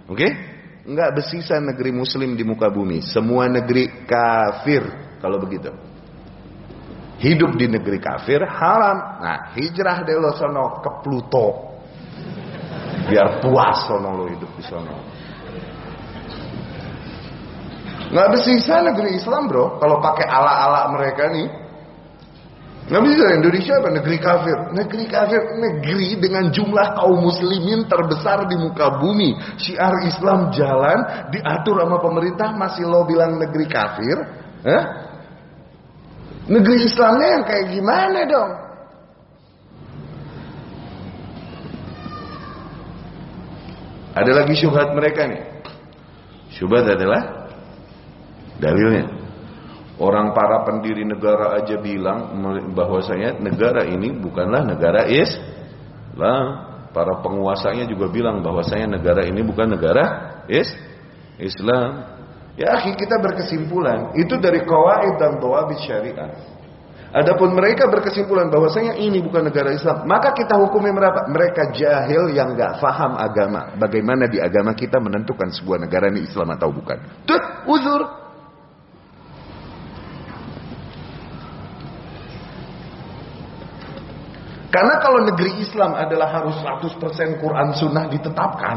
[0.09, 0.19] Oke?
[0.19, 0.31] Okay?
[0.87, 3.05] Nggak bersisa negeri Muslim di muka bumi.
[3.05, 4.83] Semua negeri kafir
[5.21, 5.96] kalau begitu.
[7.17, 9.25] Hidup di negeri kafir haram.
[9.25, 11.47] Nah, hijrah deh lo sono ke Pluto.
[13.09, 14.95] Biar puas sono lo hidup di sono.
[18.07, 19.81] Nggak bersisa negeri Islam bro.
[19.81, 21.49] Kalau pakai ala-ala mereka nih.
[22.87, 23.89] Nggak bisa Indonesia apa?
[23.97, 24.59] Negeri kafir.
[24.77, 25.43] Negeri kafir.
[25.59, 29.35] Negeri dengan jumlah kaum muslimin terbesar di muka bumi.
[29.59, 31.33] Syiar Islam jalan.
[31.35, 32.55] Diatur sama pemerintah.
[32.55, 34.17] Masih lo bilang negeri kafir.
[34.67, 35.06] Hah?
[36.47, 38.51] Negeri Islamnya yang kayak gimana dong?
[44.17, 45.43] Ada lagi syubhat mereka nih.
[46.57, 47.37] Syubhat adalah
[48.57, 49.05] Dalilnya,
[50.01, 52.41] orang para pendiri negara aja bilang
[52.73, 56.65] bahwasanya negara ini bukanlah negara Islam.
[56.97, 60.05] Para penguasanya juga bilang bahwasanya negara ini bukan negara
[60.49, 60.73] is
[61.37, 62.16] Islam.
[62.57, 66.33] Ya, akhir kita berkesimpulan itu dari kawaid dan tawabit syariah.
[67.17, 72.53] Adapun mereka berkesimpulan bahwasanya ini bukan negara Islam, maka kita hukumi mereka mereka jahil yang
[72.53, 73.73] nggak faham agama.
[73.79, 76.99] Bagaimana di agama kita menentukan sebuah negara ini Islam atau bukan?
[77.25, 77.41] Tuh,
[77.71, 78.26] uzur.
[84.77, 88.77] Karena kalau negeri Islam adalah harus 100% Quran Sunnah ditetapkan,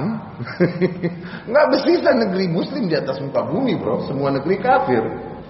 [1.51, 4.07] nggak bisa negeri Muslim di atas muka bumi, bro.
[4.07, 5.03] Semua negeri kafir.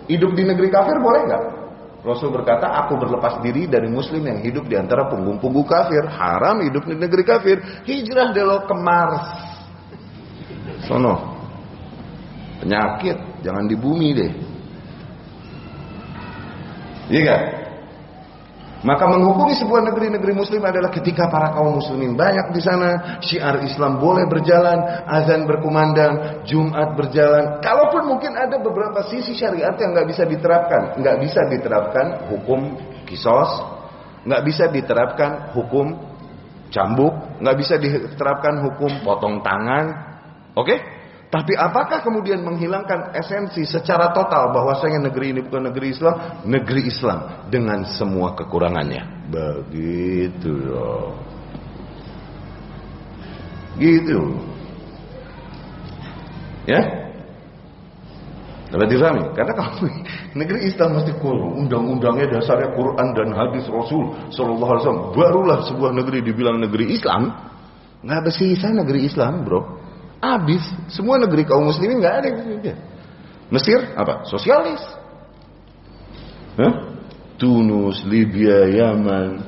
[0.10, 1.44] Hidup di negeri kafir boleh nggak?
[2.02, 6.02] Rasul berkata, aku berlepas diri dari Muslim yang hidup di antara punggung-punggung kafir.
[6.10, 7.62] Haram hidup di negeri kafir.
[7.86, 9.30] Hijrah lo ke Mars.
[10.90, 11.38] Sono.
[12.66, 14.32] Penyakit, jangan di bumi deh.
[17.14, 17.44] Iya gak?
[18.80, 24.00] Maka menghukumi sebuah negeri-negeri muslim adalah ketika para kaum muslimin banyak di sana, syiar Islam
[24.00, 27.60] boleh berjalan, azan berkumandang, Jumat berjalan.
[27.60, 33.52] Kalaupun mungkin ada beberapa sisi syariat yang nggak bisa diterapkan, nggak bisa diterapkan hukum kisos,
[34.24, 36.00] nggak bisa diterapkan hukum
[36.72, 37.12] cambuk,
[37.44, 39.86] nggak bisa diterapkan hukum potong tangan.
[40.56, 40.72] Oke?
[40.72, 40.80] Okay?
[41.30, 47.20] Tapi apakah kemudian menghilangkan esensi secara total bahwasanya negeri ini bukan negeri Islam, negeri Islam
[47.54, 49.30] dengan semua kekurangannya.
[49.30, 51.14] Begitu loh.
[53.78, 54.20] Gitu.
[56.66, 56.82] Ya?
[58.70, 59.24] Dapat difahami?
[59.34, 59.86] Karena kalau
[60.42, 65.06] negeri Islam mesti undang-undangnya dasarnya Quran dan hadis Rasul Sallallahu Alaihi Wasallam.
[65.14, 67.34] Barulah sebuah negeri dibilang negeri Islam.
[68.02, 69.79] Nggak bersisa negeri Islam, bro.
[70.20, 70.64] Habis.
[70.92, 72.40] Semua negeri kaum muslimin nggak ada yang
[73.50, 74.28] Mesir apa?
[74.30, 74.84] Sosialis.
[76.60, 76.74] Hah?
[77.40, 79.42] Tunus, Libya, Yaman.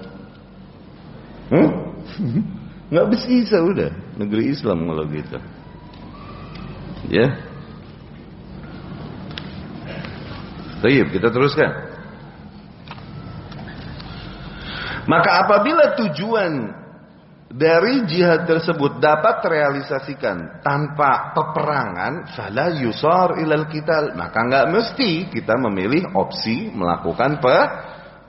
[2.92, 5.38] Nggak bisa udah negeri Islam kalau gitu.
[7.12, 7.28] Ya.
[10.82, 11.72] Baik, kita teruskan.
[15.06, 16.81] Maka apabila tujuan
[17.52, 25.60] dari jihad tersebut dapat terrealisasikan tanpa peperangan fala yusar ilal kita maka nggak mesti kita
[25.60, 27.58] memilih opsi melakukan pe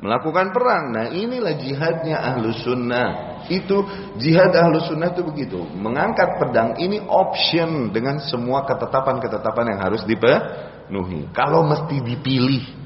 [0.02, 0.90] melakukan perang.
[0.90, 3.40] Nah inilah jihadnya ahlu sunnah.
[3.46, 3.86] Itu
[4.18, 5.62] jihad ahlu sunnah itu begitu.
[5.78, 11.30] Mengangkat pedang ini option dengan semua ketetapan-ketetapan yang harus dipenuhi.
[11.30, 12.82] Kalau mesti dipilih,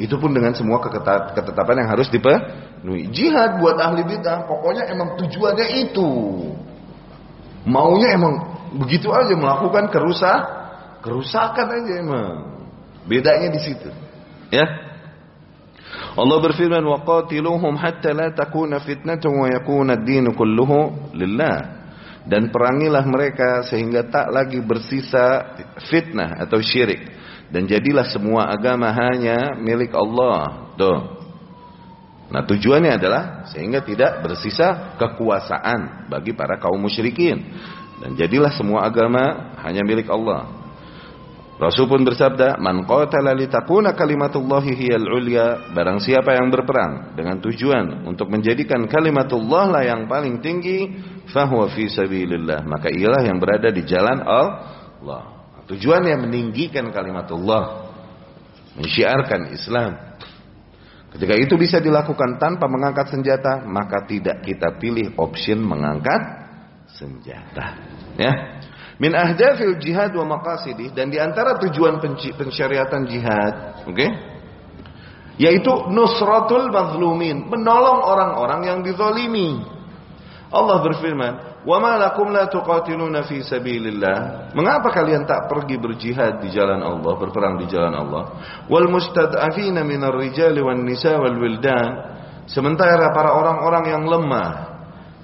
[0.00, 0.80] itu pun dengan semua
[1.36, 3.12] ketetapan yang harus dipenuhi.
[3.12, 6.10] Jihad buat ahli bidah, pokoknya emang tujuannya itu.
[7.68, 8.34] Maunya emang
[8.80, 10.40] begitu aja melakukan kerusak,
[11.04, 12.34] kerusakan aja emang.
[13.04, 13.92] Bedanya di situ.
[14.48, 14.64] Ya,
[16.16, 21.76] Allah berfirman waqatiluhum hatta la takuna fitnatun wa yakuna ad-din kulluhu lillah.
[22.24, 25.56] Dan perangilah mereka sehingga tak lagi bersisa
[25.88, 27.19] fitnah atau syirik
[27.50, 30.70] dan jadilah semua agama hanya milik Allah.
[30.78, 31.00] Tuh.
[32.30, 37.42] Nah, tujuannya adalah sehingga tidak bersisa kekuasaan bagi para kaum musyrikin
[37.98, 40.60] dan jadilah semua agama hanya milik Allah.
[41.60, 48.08] Rasul pun bersabda, "Man qatala litakuna kalimatullahi hiyal ulya." Barang siapa yang berperang dengan tujuan
[48.08, 50.88] untuk menjadikan kalimatullah lah yang paling tinggi,
[51.28, 52.64] fahuwa fi sabilillah.
[52.64, 55.39] Maka ialah yang berada di jalan Allah.
[55.70, 57.94] Tujuannya meninggikan kalimatullah,
[58.74, 59.92] mensyiarkan Islam.
[61.14, 66.22] Ketika itu bisa dilakukan tanpa mengangkat senjata, maka tidak kita pilih option mengangkat
[66.90, 67.78] senjata.
[68.18, 68.32] Ya.
[68.98, 72.02] Min ahdafil jihad wa maqasidih dan di antara tujuan
[72.34, 73.94] pensyariatan jihad, oke?
[73.94, 74.10] Okay?
[75.40, 79.79] Yaitu nusratul mazlumin, menolong orang-orang yang dizalimi.
[80.50, 86.50] Allah berfirman, "Wa ma lakum la tuqatiluna fi sabilillah?" Mengapa kalian tak pergi berjihad di
[86.50, 88.22] jalan Allah, berperang di jalan Allah?
[88.66, 91.90] Wal mustad'afina minar rijali wan nisa wal wildan.
[92.50, 94.50] Sementara para orang-orang yang lemah,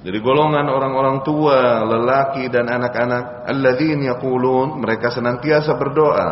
[0.07, 6.31] dari golongan orang-orang tua, lelaki dan anak-anak, alladzin yaqulun, mereka senantiasa berdoa.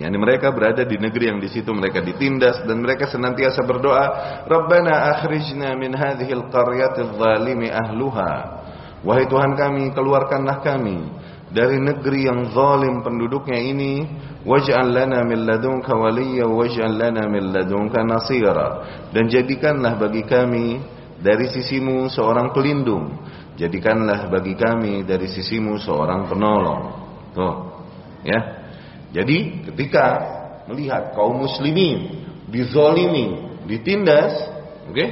[0.00, 4.06] Yani mereka berada di negeri yang di situ mereka ditindas dan mereka senantiasa berdoa,
[4.48, 8.32] Rabbana akhrijna min hadhil qaryati zalimi ahluha.
[9.04, 11.04] Wahai Tuhan kami, keluarkanlah kami
[11.52, 14.08] dari negeri yang zalim penduduknya ini
[14.46, 18.68] waj'al lana min ladunka waliyya waj'al lana min ladunka nasira
[19.12, 20.80] dan jadikanlah bagi kami
[21.20, 23.20] dari sisimu seorang pelindung.
[23.60, 26.82] Jadikanlah bagi kami dari sisimu seorang penolong.
[27.36, 27.54] Tuh.
[28.24, 28.59] Ya.
[29.10, 30.04] Jadi ketika
[30.70, 34.32] melihat kaum muslimin dizolimi, ditindas,
[34.86, 34.94] oke?
[34.94, 35.08] Okay,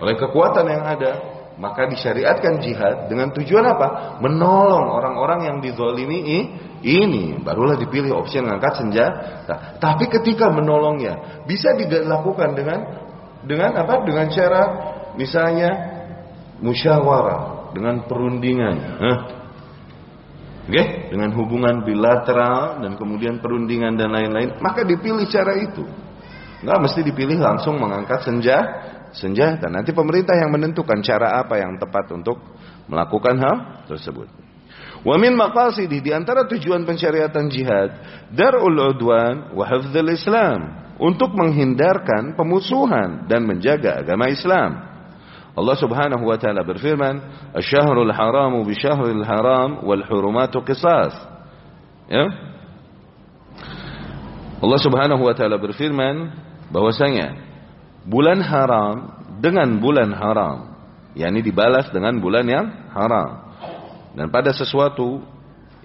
[0.00, 1.12] oleh kekuatan yang ada,
[1.60, 4.16] maka disyariatkan jihad dengan tujuan apa?
[4.24, 6.24] Menolong orang-orang yang dizolimi
[6.80, 9.76] ini barulah dipilih opsi mengangkat senjata.
[9.76, 12.78] Tapi ketika menolongnya bisa dilakukan dengan
[13.44, 14.00] dengan apa?
[14.08, 14.62] Dengan cara
[15.18, 15.70] Misalnya
[16.62, 18.76] musyawarah dengan perundingan.
[20.68, 21.08] Okay?
[21.08, 25.84] Dengan hubungan bilateral dan kemudian perundingan dan lain-lain, maka dipilih cara itu.
[26.60, 29.72] Enggak mesti dipilih langsung mengangkat senjata, senjata.
[29.72, 32.36] Nanti pemerintah yang menentukan cara apa yang tepat untuk
[32.86, 33.56] melakukan hal
[33.88, 34.28] tersebut.
[35.00, 37.90] Wa min maqasidi di antara tujuan pensyariatan jihad
[38.36, 39.64] darul udwan wa
[40.12, 40.58] Islam
[41.00, 44.89] untuk menghindarkan pemusuhan dan menjaga agama Islam.
[45.50, 47.18] Allah Subhanahu wa taala berfirman,
[47.58, 51.14] "Asy-syahrul haramu bi syahril haram wal hurumatu qisas."
[52.06, 52.30] Ya.
[54.60, 56.30] Allah Subhanahu wa taala berfirman
[56.70, 57.34] bahwasanya
[58.06, 60.70] bulan haram dengan bulan haram,
[61.18, 63.50] yakni dibalas dengan bulan yang haram.
[64.14, 65.22] Dan pada sesuatu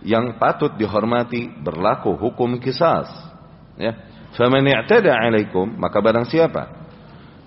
[0.06, 3.10] yang patut dihormati berlaku hukum kisas.
[3.82, 3.98] Ya.
[4.38, 6.85] Faman i'tada 'alaikum, maka barang siapa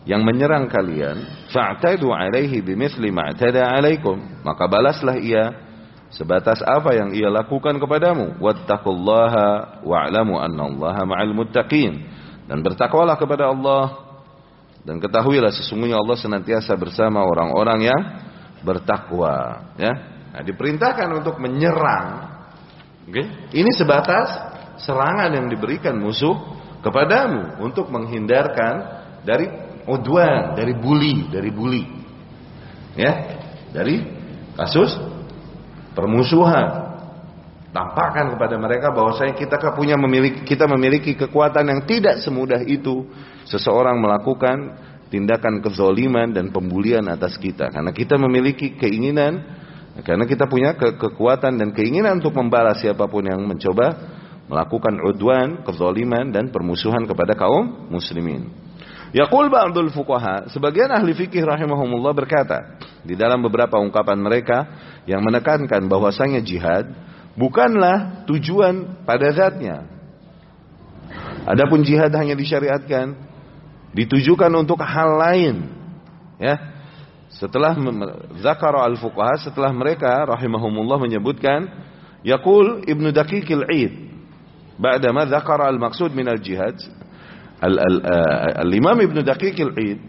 [0.09, 1.21] yang menyerang kalian,
[1.53, 5.53] fa'tadu alaihi bimithli ma'tada alaikum, maka balaslah ia
[6.09, 8.41] sebatas apa yang ia lakukan kepadamu.
[8.41, 12.09] Wattaqullaha wa'lamu annallaha ma'al muttaqin.
[12.49, 14.09] Dan bertakwalah kepada Allah
[14.81, 18.03] dan ketahuilah sesungguhnya Allah senantiasa bersama orang-orang yang
[18.65, 19.93] bertakwa, ya.
[20.33, 22.33] Nah, diperintahkan untuk menyerang.
[23.13, 23.53] Okay?
[23.53, 24.33] Ini sebatas
[24.81, 26.33] serangan yang diberikan musuh
[26.81, 31.83] kepadamu untuk menghindarkan dari udwan, dari bully, dari bully.
[32.99, 33.13] Ya,
[33.73, 34.05] dari
[34.59, 34.93] kasus
[35.97, 36.89] permusuhan.
[37.69, 43.05] Tampakkan kepada mereka bahwa saya kita punya memiliki kita memiliki kekuatan yang tidak semudah itu
[43.45, 44.81] seseorang melakukan
[45.13, 49.45] tindakan kezoliman dan pembulian atas kita karena kita memiliki keinginan
[50.01, 54.17] karena kita punya ke kekuatan dan keinginan untuk membalas siapa pun yang mencoba
[54.49, 58.49] melakukan udwan, kezoliman dan permusuhan kepada kaum muslimin.
[59.17, 62.77] Yaqul ba'dul fuqaha, sebagian ahli fikih rahimahumullah berkata,
[63.09, 64.69] di dalam beberapa ungkapan mereka
[65.09, 66.93] yang menekankan bahwasanya jihad
[67.39, 69.89] bukanlah tujuan pada zatnya.
[71.49, 73.17] Adapun jihad hanya disyariatkan
[73.97, 75.73] ditujukan untuk hal lain.
[76.37, 76.77] Ya.
[77.33, 77.77] Setelah
[78.41, 81.69] zakara al-fuqaha setelah mereka rahimahumullah menyebutkan
[82.25, 83.93] yaqul Ibnu Daqiqil Id
[84.81, 86.77] ba'dama zakara al-maqsud min al-jihad
[87.61, 90.01] al-Imam Ibnu Daqiqil Id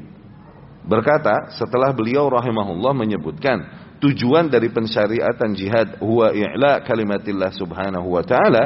[0.89, 3.61] berkata setelah beliau rahimahullah menyebutkan
[4.01, 8.63] tujuan dari pensyariatan jihad huwa i'la kalimatillah subhanahu wa ta'ala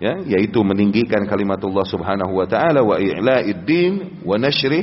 [0.00, 4.82] ya yaitu meninggikan kalimatullah subhanahu wa ta'ala wa i'la'id din wa nashrih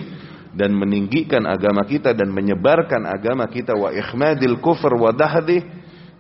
[0.54, 5.66] dan meninggikan agama kita dan menyebarkan agama kita wa ikhmadil kufur wa dahdih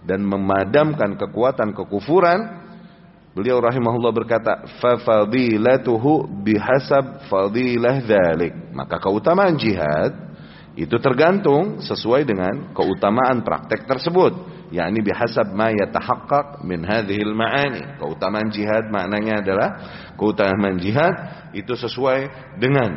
[0.04, 2.67] dan memadamkan kekuatan kekufuran
[3.38, 10.28] beliau rahimahullah berkata fa fadilatuhu bihasab fadilah dzalik maka keutamaan jihad
[10.78, 14.38] itu tergantung sesuai dengan keutamaan praktek tersebut.
[14.70, 17.98] Yakni bihasab ma yatahaqqaq min hadhihi maani.
[17.98, 19.70] Keutamaan jihad maknanya adalah
[20.14, 21.18] keutamaan jihad
[21.58, 22.30] itu sesuai
[22.62, 22.94] dengan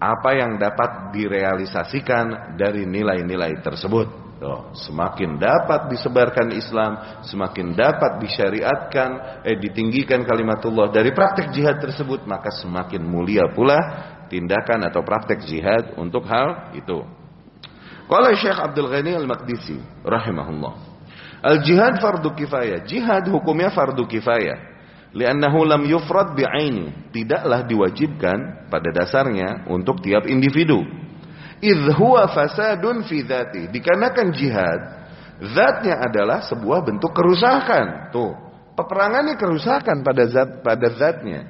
[0.00, 4.23] apa yang dapat direalisasikan dari nilai-nilai tersebut.
[4.44, 12.28] Tuh, semakin dapat disebarkan Islam, semakin dapat disyariatkan, eh ditinggikan kalimatullah dari praktek jihad tersebut,
[12.28, 13.80] maka semakin mulia pula
[14.28, 17.08] tindakan atau praktek jihad untuk hal itu.
[18.04, 20.74] Kalau Syekh Abdul Ghani Al-Maqdisi rahimahullah.
[21.40, 22.84] Al-jihad fardu kifayah.
[22.84, 24.76] Jihad hukumnya fardu kifayah
[25.14, 30.82] li'annahu lam yufrad bi'aini tidaklah diwajibkan pada dasarnya untuk tiap individu
[31.64, 33.72] idh huwa fasadun fi dhati.
[33.72, 34.80] Dikarenakan jihad
[35.40, 38.12] zatnya adalah sebuah bentuk kerusakan.
[38.12, 38.32] Tuh
[38.76, 41.48] peperangannya kerusakan pada zat pada zatnya.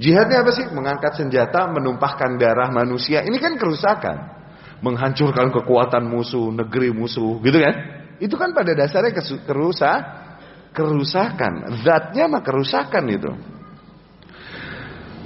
[0.00, 0.66] Jihadnya apa sih?
[0.72, 3.22] Mengangkat senjata menumpahkan darah manusia.
[3.22, 4.40] Ini kan kerusakan.
[4.80, 7.74] Menghancurkan kekuatan musuh negeri musuh gitu kan?
[8.16, 9.12] Itu kan pada dasarnya
[9.44, 10.20] kerusakan
[10.72, 11.82] kerusakan.
[11.82, 13.32] Zatnya mah kerusakan itu.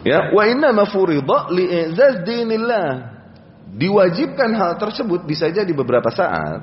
[0.04, 3.13] Ya, wa inna mafurida li'izaz dinillah.
[3.74, 6.62] Diwajibkan hal tersebut bisa jadi beberapa saat.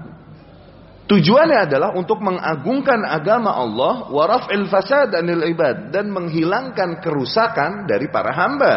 [1.12, 8.08] Tujuannya adalah untuk mengagungkan agama Allah wa raf'il fasad anil ibad dan menghilangkan kerusakan dari
[8.08, 8.76] para hamba.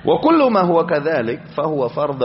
[0.00, 0.88] Wa kullu ma huwa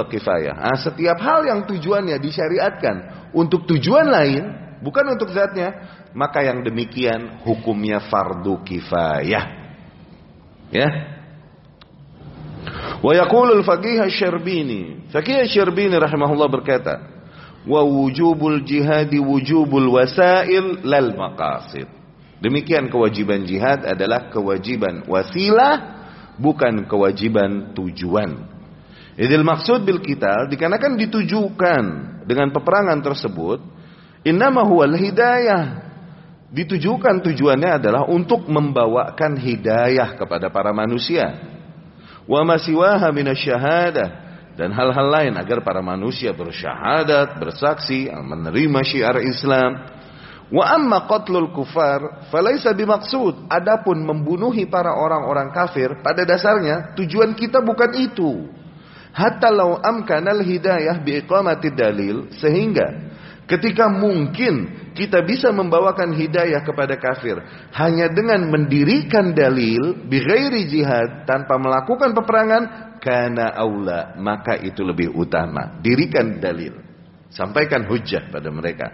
[0.07, 0.55] kifayah.
[0.55, 2.95] Nah, setiap hal yang tujuannya disyariatkan
[3.35, 4.43] untuk tujuan lain,
[4.79, 5.75] bukan untuk zatnya,
[6.15, 9.45] maka yang demikian hukumnya fardu kifayah.
[10.71, 11.18] Ya.
[12.99, 16.99] Wa yaqulu al-faqih asy-Syarbini, faqih asy-Syarbini rahimahullah berkata,
[17.63, 21.87] wa wujubul jihadi wujubul wasail lal maqasid.
[22.39, 25.99] Demikian kewajiban jihad adalah kewajiban wasilah
[26.39, 28.47] bukan kewajiban tujuan.
[29.19, 31.83] Idil maksud bil kita dikarenakan ditujukan
[32.23, 33.59] dengan peperangan tersebut
[34.23, 35.83] innama huwal hidayah
[36.55, 41.58] ditujukan tujuannya adalah untuk membawakan hidayah kepada para manusia.
[42.29, 44.09] Wa masiwaha minasyahadah
[44.53, 49.97] dan hal-hal lain agar para manusia bersyahadat, bersaksi, menerima syiar Islam.
[50.53, 53.49] Wa amma qatlul kufar falaisa bimaksud.
[53.49, 58.45] Adapun membunuhi para orang-orang kafir pada dasarnya tujuan kita bukan itu.
[59.09, 63.09] Hatta law amkanal hidayah biiqamati dalil sehingga
[63.49, 67.41] Ketika mungkin kita bisa membawakan hidayah kepada kafir
[67.73, 72.63] hanya dengan mendirikan dalil bighairi jihad tanpa melakukan peperangan
[73.01, 75.81] karena aula maka itu lebih utama.
[75.81, 76.77] Dirikan dalil.
[77.33, 78.93] Sampaikan hujah pada mereka.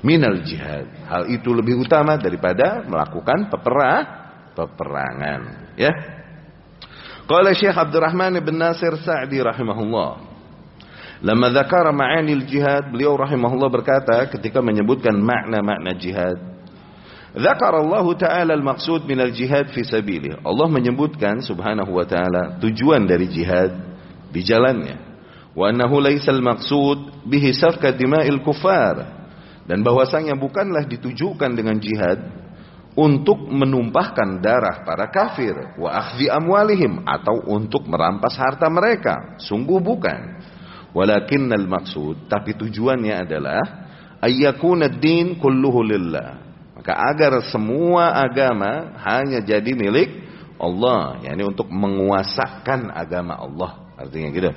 [0.00, 0.88] Minal jihad.
[1.04, 4.04] Hal itu lebih utama daripada melakukan peperang
[4.56, 5.40] peperangan.
[5.76, 5.92] Ya.
[7.28, 10.33] Qala Syekh Abdurrahman bin Nasir Sa'di rahimahullah
[11.22, 16.38] Lama dzakara ma'anil jihad, beliau rahimahullah berkata ketika menyebutkan makna-makna jihad.
[17.34, 20.38] Dzakara Allah Ta'ala al-maqsud minal jihad fi sabilih.
[20.46, 23.74] Allah menyebutkan subhanahu wa ta'ala tujuan dari jihad
[24.30, 25.02] di jalannya.
[25.54, 29.26] Wa annahu laisal maqsud bihi safka dima'il kufar.
[29.66, 32.22] Dan bahwasanya bukanlah ditujukan dengan jihad
[32.94, 39.42] untuk menumpahkan darah para kafir wa akhdhi amwalihim atau untuk merampas harta mereka.
[39.42, 40.38] Sungguh bukan.
[40.94, 43.62] Walakinnal maksud, tapi tujuannya adalah
[44.22, 46.38] ayyakuna din kulluhu lillah.
[46.78, 50.22] Maka agar semua agama hanya jadi milik
[50.54, 53.90] Allah, yakni untuk menguasakan agama Allah.
[53.98, 54.50] Artinya gitu.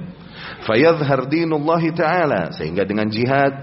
[0.69, 3.53] Fayadhhar dinullah taala sehingga dengan jihad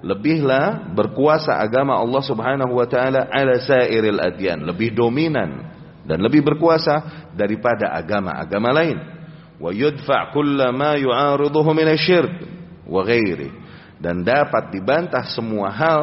[0.00, 5.68] lebihlah berkuasa agama Allah Subhanahu wa taala ala sairil adyan, lebih dominan
[6.08, 9.21] dan lebih berkuasa daripada agama-agama lain
[10.34, 12.34] kulla ma yu'ariduhu min asyirk
[12.90, 13.50] wa ghairi
[14.02, 16.02] dan dapat dibantah semua hal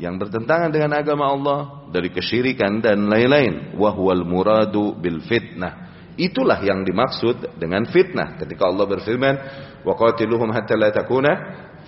[0.00, 1.60] yang bertentangan dengan agama Allah
[1.92, 5.84] dari kesyirikan dan lain-lain wa huwal muradu bil fitnah
[6.14, 8.38] Itulah yang dimaksud dengan fitnah.
[8.38, 9.34] Ketika Allah berfirman,
[9.82, 11.32] "Wa qatiluhum hatta la takuna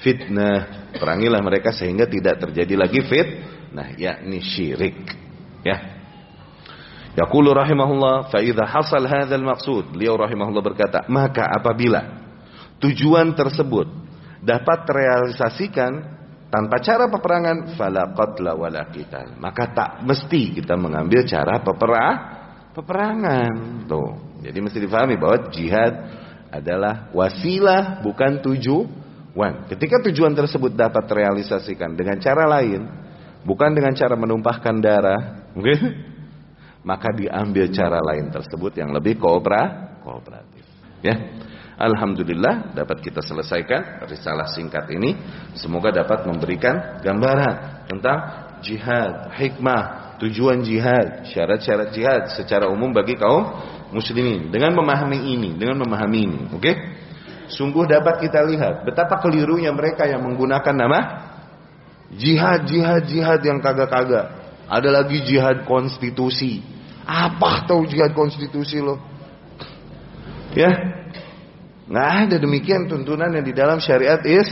[0.02, 4.98] fitnah." Perangilah mereka sehingga tidak terjadi lagi fitnah, yakni syirik.
[5.62, 5.95] Ya.
[7.16, 9.96] Yaqulu rahimahullah, fa idza hasal hadzal maqsud.
[9.96, 12.28] Beliau rahimahullah berkata, maka apabila
[12.76, 13.88] tujuan tersebut
[14.44, 15.92] dapat terrealisasikan
[16.52, 19.32] tanpa cara peperangan fala qatla wala qital.
[19.40, 22.16] Maka tak mesti kita mengambil cara peperang
[22.76, 23.88] peperangan.
[23.88, 24.12] Tuh.
[24.44, 25.94] Jadi mesti difahami bahwa jihad
[26.52, 29.72] adalah wasilah bukan tujuan.
[29.72, 32.84] Ketika tujuan tersebut dapat terrealisasikan dengan cara lain,
[33.42, 36.05] bukan dengan cara menumpahkan darah, okay?
[36.86, 40.62] Maka diambil cara lain tersebut yang lebih koopera, kooperatif.
[41.02, 41.18] Ya.
[41.76, 45.18] Alhamdulillah dapat kita selesaikan risalah singkat ini.
[45.58, 48.18] Semoga dapat memberikan gambaran tentang
[48.64, 53.50] jihad, hikmah, tujuan jihad, syarat-syarat jihad secara umum bagi kaum
[53.92, 54.48] muslimin.
[54.48, 56.62] Dengan memahami ini, dengan memahami ini, oke?
[56.62, 56.74] Okay?
[57.52, 61.00] Sungguh dapat kita lihat betapa kelirunya mereka yang menggunakan nama
[62.14, 64.46] jihad, jihad, jihad yang kagak-kagak.
[64.66, 66.75] Ada lagi jihad konstitusi.
[67.06, 68.98] Apa tahu jihad konstitusi lo?
[70.56, 70.72] Ya,
[71.86, 74.50] Nggak ada demikian tuntunan yang di dalam syariat is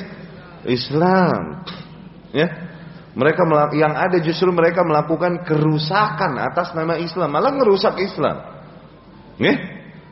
[0.63, 1.67] Islam.
[2.31, 2.47] Ya.
[3.15, 3.47] Mereka
[3.79, 8.39] yang ada justru mereka melakukan kerusakan atas nama Islam, malah ngerusak Islam.
[9.39, 9.55] Ya.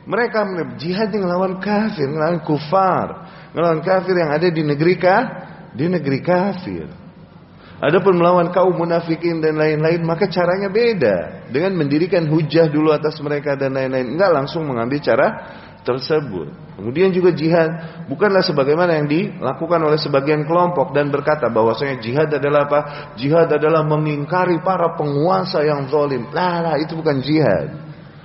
[0.03, 0.39] Mereka
[0.75, 3.07] jihad yang melawan kafir, melawan kufar,
[3.55, 5.23] melawan kafir yang ada di negeri kah?
[5.71, 6.91] Di negeri kafir.
[7.83, 13.59] Adapun melawan kaum munafikin dan lain-lain maka caranya beda dengan mendirikan hujah dulu atas mereka
[13.59, 15.27] dan lain-lain enggak langsung mengambil cara
[15.83, 16.47] tersebut.
[16.79, 17.69] Kemudian juga jihad
[18.07, 22.79] bukanlah sebagaimana yang dilakukan oleh sebagian kelompok dan berkata bahwasanya jihad adalah apa?
[23.19, 26.31] Jihad adalah mengingkari para penguasa yang zalim.
[26.31, 27.67] Lah, lah itu bukan jihad.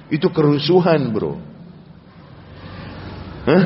[0.08, 1.34] Itu kerusuhan, Bro.
[3.44, 3.64] Hah?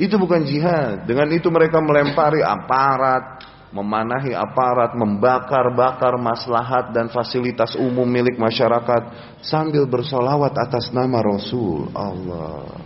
[0.00, 1.06] Itu bukan jihad.
[1.06, 9.12] Dengan itu mereka melempari aparat, memanahi aparat, membakar-bakar maslahat dan fasilitas umum milik masyarakat
[9.44, 12.80] sambil bersolawat atas nama Rasul Allah.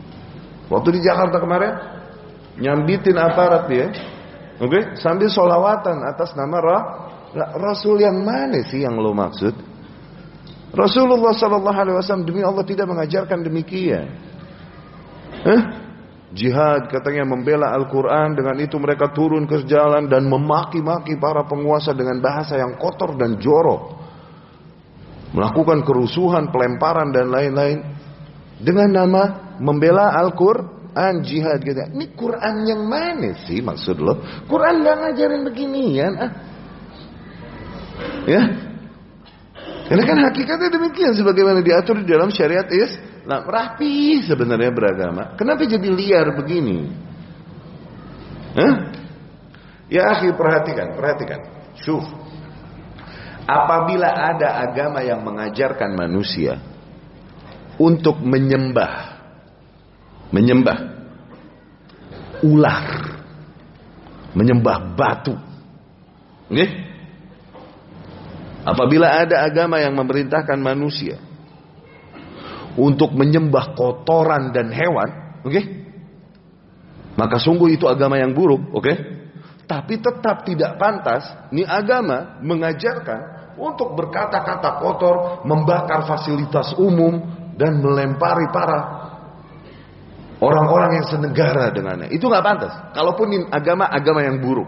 [0.66, 1.72] Waktu di Jakarta kemarin
[2.58, 3.86] nyambitin aparat dia,
[4.58, 4.82] oke, okay?
[4.98, 6.78] sambil solawatan atas nama Ra
[7.56, 9.72] Rasul yang mana sih yang lo maksud?
[10.72, 14.08] Rasulullah Sallallahu Alaihi Wasallam demi Allah tidak mengajarkan demikian.
[15.44, 15.81] Hah?
[16.32, 22.18] Jihad katanya membela Al-Quran Dengan itu mereka turun ke jalan Dan memaki-maki para penguasa Dengan
[22.24, 24.00] bahasa yang kotor dan jorok
[25.32, 27.78] Melakukan kerusuhan, pelemparan dan lain-lain
[28.60, 29.22] Dengan nama
[29.60, 31.78] membela Al-Quran jihad gitu.
[31.78, 34.18] Ini Quran yang mana sih maksud lo?
[34.50, 36.32] Quran nggak ngajarin beginian ah.
[38.26, 38.42] Ya.
[39.86, 42.96] Karena kan hakikatnya demikian sebagaimana diatur di dalam syariat is
[43.26, 45.34] rapi sebenarnya beragama.
[45.38, 46.90] Kenapa jadi liar begini?
[48.58, 48.74] Hah?
[49.92, 51.40] Ya akhi perhatikan, perhatikan.
[51.78, 52.04] Syuf.
[53.42, 56.62] Apabila ada agama yang mengajarkan manusia
[57.76, 59.12] untuk menyembah
[60.32, 60.78] menyembah
[62.42, 62.88] ular,
[64.32, 65.36] menyembah batu.
[68.62, 71.20] Apabila ada agama yang memerintahkan manusia
[72.78, 75.52] untuk menyembah kotoran dan hewan, oke?
[75.52, 75.64] Okay?
[77.12, 78.82] Maka sungguh itu agama yang buruk, oke?
[78.82, 78.96] Okay?
[79.68, 87.20] Tapi tetap tidak pantas ini agama mengajarkan untuk berkata-kata kotor, membakar fasilitas umum
[87.56, 89.02] dan melempari para
[90.42, 92.10] Orang-orang yang senegara dengannya.
[92.10, 92.74] Itu nggak pantas.
[92.98, 94.66] Kalaupun ini agama-agama yang buruk.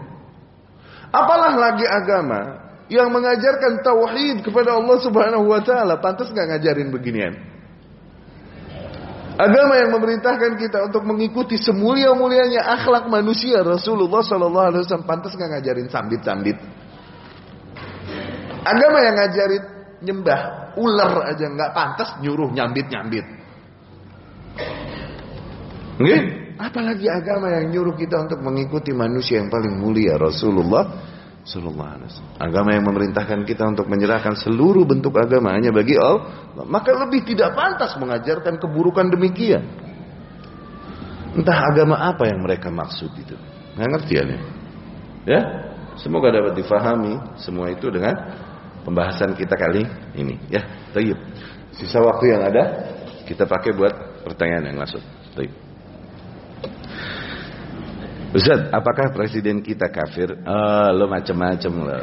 [1.11, 7.54] Apalah lagi agama yang mengajarkan tauhid kepada Allah Subhanahu wa taala, pantas nggak ngajarin beginian?
[9.35, 15.59] Agama yang memerintahkan kita untuk mengikuti semulia-mulianya akhlak manusia Rasulullah Sallallahu Alaihi Wasallam pantas nggak
[15.59, 16.57] ngajarin sambit-sambit.
[18.63, 19.63] Agama yang ngajarin
[20.07, 20.41] nyembah
[20.79, 23.25] ular aja nggak pantas nyuruh nyambit-nyambit.
[25.99, 26.21] Nggih?
[26.55, 31.14] Apalagi agama yang nyuruh kita untuk mengikuti manusia yang paling mulia Rasulullah
[31.45, 32.35] Sallallahu Alaihi Wasallam.
[32.41, 37.53] Agama yang memerintahkan kita untuk menyerahkan seluruh bentuk agama hanya bagi Allah, maka lebih tidak
[37.53, 39.61] pantas mengajarkan keburukan demikian.
[41.37, 43.37] Entah agama apa yang mereka maksud itu.
[43.77, 44.25] Nggak ngerti ya?
[45.25, 45.41] Ya,
[46.01, 48.13] semoga dapat difahami semua itu dengan
[48.81, 49.85] pembahasan kita kali
[50.17, 50.41] ini.
[50.49, 50.65] Ya,
[50.97, 51.17] tayyib.
[51.77, 52.63] Sisa waktu yang ada
[53.29, 53.93] kita pakai buat
[54.25, 55.01] pertanyaan yang masuk.
[55.37, 55.64] Tayyib.
[58.35, 60.27] Ustaz, apakah presiden kita kafir?
[60.43, 61.99] Oh, lo macam-macam lo.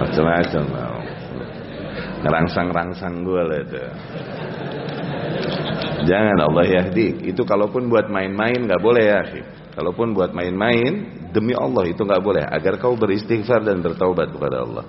[0.00, 0.88] Macam-macam lo.
[2.24, 3.84] Ngerangsang-rangsang gue lo itu.
[6.08, 7.28] Jangan Allah yahdi.
[7.28, 9.20] Itu kalaupun buat main-main nggak boleh ya.
[9.76, 12.44] Kalaupun buat main-main demi Allah itu nggak boleh.
[12.48, 14.84] Agar kau beristighfar dan bertaubat kepada Allah.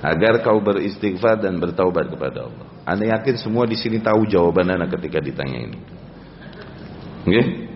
[0.00, 2.66] Agar kau beristighfar dan bertaubat kepada Allah.
[2.88, 5.78] Anda yakin semua di sini tahu jawaban Anda ketika ditanya ini.
[7.28, 7.69] Okay?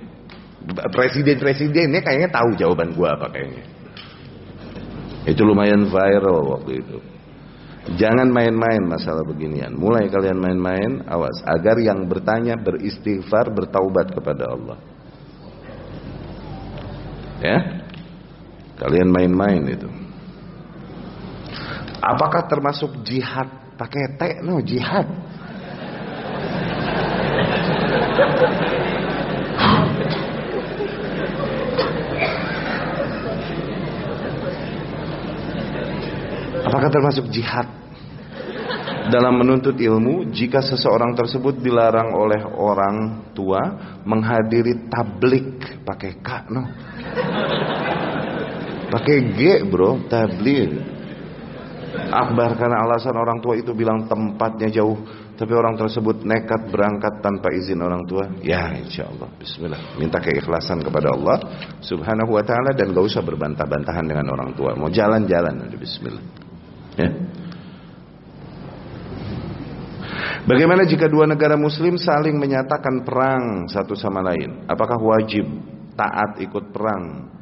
[0.64, 3.64] Presiden-presidennya kayaknya tahu jawaban gua apa kayaknya.
[5.28, 6.98] Itu lumayan viral waktu itu.
[8.00, 9.76] Jangan main-main masalah beginian.
[9.76, 14.78] Mulai kalian main-main, awas agar yang bertanya beristighfar, bertaubat kepada Allah.
[17.44, 17.58] Ya?
[18.80, 19.88] Kalian main-main itu.
[22.00, 24.22] Apakah termasuk jihad pakai T?
[24.40, 25.04] No, jihad.
[36.74, 37.70] Apakah termasuk jihad?
[39.06, 43.62] Dalam menuntut ilmu jika seseorang tersebut dilarang oleh orang tua
[44.02, 46.62] menghadiri tablik pakai K no.
[48.90, 50.74] Pakai G bro tablik.
[52.10, 54.98] Akbar karena alasan orang tua itu bilang tempatnya jauh
[55.38, 58.26] tapi orang tersebut nekat berangkat tanpa izin orang tua.
[58.42, 59.94] Ya insya Allah Bismillah.
[59.94, 61.38] Minta keikhlasan kepada Allah
[61.86, 64.74] subhanahu wa ta'ala dan gak usah berbantah-bantahan dengan orang tua.
[64.74, 66.42] Mau jalan-jalan Bismillah
[66.94, 67.08] Ya.
[70.44, 74.68] Bagaimana jika dua negara muslim saling menyatakan perang satu sama lain?
[74.68, 75.48] Apakah wajib
[75.96, 77.32] taat ikut perang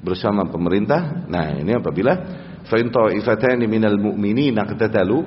[0.00, 1.26] bersama pemerintah?
[1.26, 2.14] Nah, ini apabila
[2.62, 5.26] fa in ta'ifatani minal mu'minina qatatalu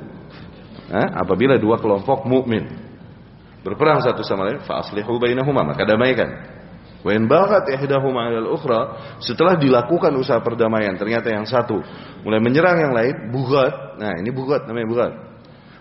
[1.19, 2.63] apabila dua kelompok mukmin
[3.59, 6.56] berperang satu sama lain fa aslihu bainahuma maka damaikan.
[7.07, 11.79] Wa in baghat ihdahuma ukhra, setelah dilakukan usaha perdamaian, ternyata yang satu
[12.27, 13.95] mulai menyerang yang lain, bugat.
[13.95, 15.11] Nah, ini bugat namanya bugat.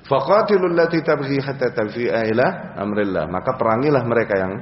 [0.06, 1.74] Faqatilul lati tabghi hatta
[2.30, 3.26] ila amrillah.
[3.26, 4.52] Maka perangilah mereka yang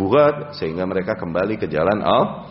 [0.00, 2.48] bugat sehingga mereka kembali ke jalan Allah.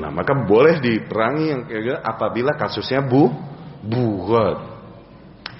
[0.00, 1.60] Nah, maka boleh diperangi yang
[2.00, 3.28] apabila kasusnya bu
[3.84, 4.79] bugat.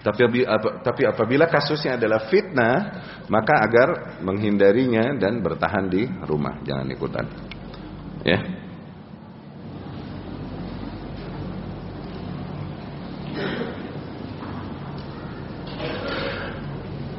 [0.00, 0.48] Tapi
[0.80, 2.76] tapi apabila kasusnya adalah fitnah,
[3.28, 3.88] maka agar
[4.24, 7.28] menghindarinya dan bertahan di rumah, jangan ikutan.
[8.24, 8.40] Ya.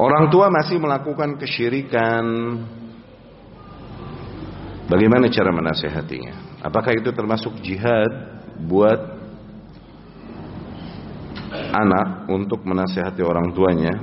[0.01, 2.25] Orang tua masih melakukan kesyirikan.
[4.89, 6.65] Bagaimana cara menasehatinya?
[6.65, 8.09] Apakah itu termasuk jihad
[8.65, 9.20] buat
[11.71, 13.93] anak untuk menasehati orang tuanya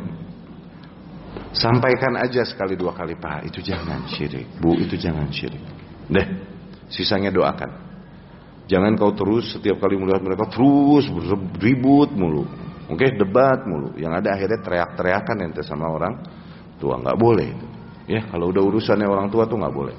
[1.52, 4.58] sampaikan aja sekali dua kali pak itu jangan syirik.
[4.58, 5.62] Bu itu jangan syirik.
[6.08, 6.28] Deh
[6.88, 7.86] sisanya doakan.
[8.68, 11.08] Jangan kau terus setiap kali melihat mereka terus
[11.56, 12.44] ribut mulu.
[12.88, 13.10] Oke okay?
[13.16, 13.96] debat mulu.
[13.96, 16.20] Yang ada akhirnya teriak-teriakan ente sama orang
[16.76, 17.00] tua.
[17.00, 17.50] Nggak boleh
[18.08, 19.96] ya kalau udah urusannya orang tua tuh nggak boleh.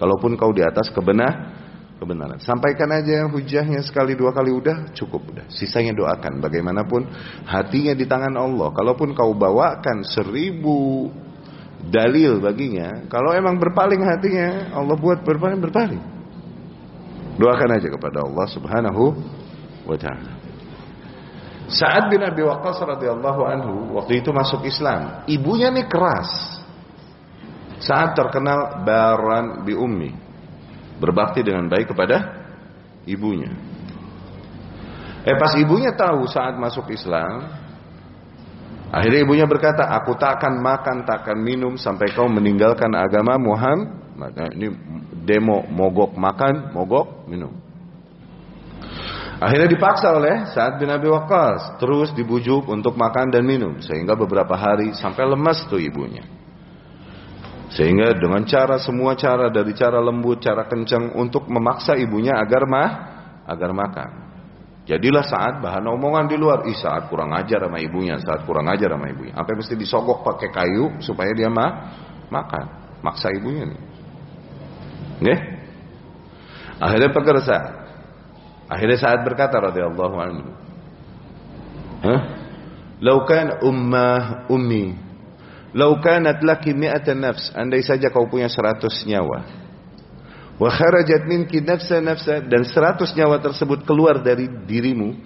[0.00, 1.61] Kalaupun kau di atas kebenar
[2.00, 2.38] kebenaran.
[2.42, 5.46] Sampaikan aja hujahnya sekali dua kali udah cukup udah.
[5.52, 6.42] Sisanya doakan.
[6.42, 7.06] Bagaimanapun
[7.46, 8.70] hatinya di tangan Allah.
[8.74, 11.10] Kalaupun kau bawakan seribu
[11.82, 16.02] dalil baginya, kalau emang berpaling hatinya, Allah buat berpaling berpaling.
[17.38, 19.02] Doakan aja kepada Allah Subhanahu
[19.88, 20.32] wa taala.
[21.72, 25.24] Sa'ad bin Abi Waqqas radhiyallahu anhu waktu itu masuk Islam.
[25.24, 26.60] Ibunya nih keras.
[27.82, 30.21] Saat terkenal baran bi ummi
[31.02, 32.46] berbakti dengan baik kepada
[33.10, 33.50] ibunya.
[35.26, 37.50] Eh pas ibunya tahu saat masuk Islam,
[38.94, 43.98] akhirnya ibunya berkata, aku tak akan makan, tak akan minum sampai kau meninggalkan agama Muhammad.
[44.12, 44.70] Maka ini
[45.26, 47.50] demo mogok makan, mogok minum.
[49.42, 54.54] Akhirnya dipaksa oleh Sa'ad bin Abi Waqqas terus dibujuk untuk makan dan minum sehingga beberapa
[54.54, 56.22] hari sampai lemas tuh ibunya.
[57.72, 62.90] Sehingga dengan cara semua cara dari cara lembut, cara kencang untuk memaksa ibunya agar mah
[63.48, 64.10] agar makan.
[64.82, 68.92] Jadilah saat bahan omongan di luar, ih saat kurang ajar sama ibunya, saat kurang ajar
[68.92, 69.32] sama ibunya.
[69.32, 71.70] Apa mesti disogok pakai kayu supaya dia mah
[72.28, 72.64] makan,
[73.00, 73.80] maksa ibunya nih.
[75.22, 75.40] Nggih?
[76.82, 77.72] Akhirnya peker saat.
[78.66, 80.50] Akhirnya saat berkata radhiyallahu anhu.
[82.02, 82.20] Hah?
[82.98, 84.98] Lau kan ummah ummi
[85.72, 89.62] Lau kanat laki mi'atan nafs, andai saja kau punya seratus nyawa.
[90.60, 95.16] Wa kharajat minki nafsa nafsa dan seratus nyawa tersebut keluar dari dirimu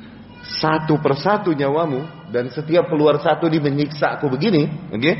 [0.47, 4.71] satu persatu nyawamu dan setiap keluar satu di menyiksa aku begini?
[4.95, 5.17] Okay?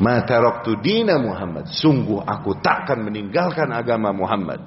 [0.00, 1.68] Mata waktu dina Muhammad.
[1.68, 4.62] Sungguh aku takkan meninggalkan agama Muhammad.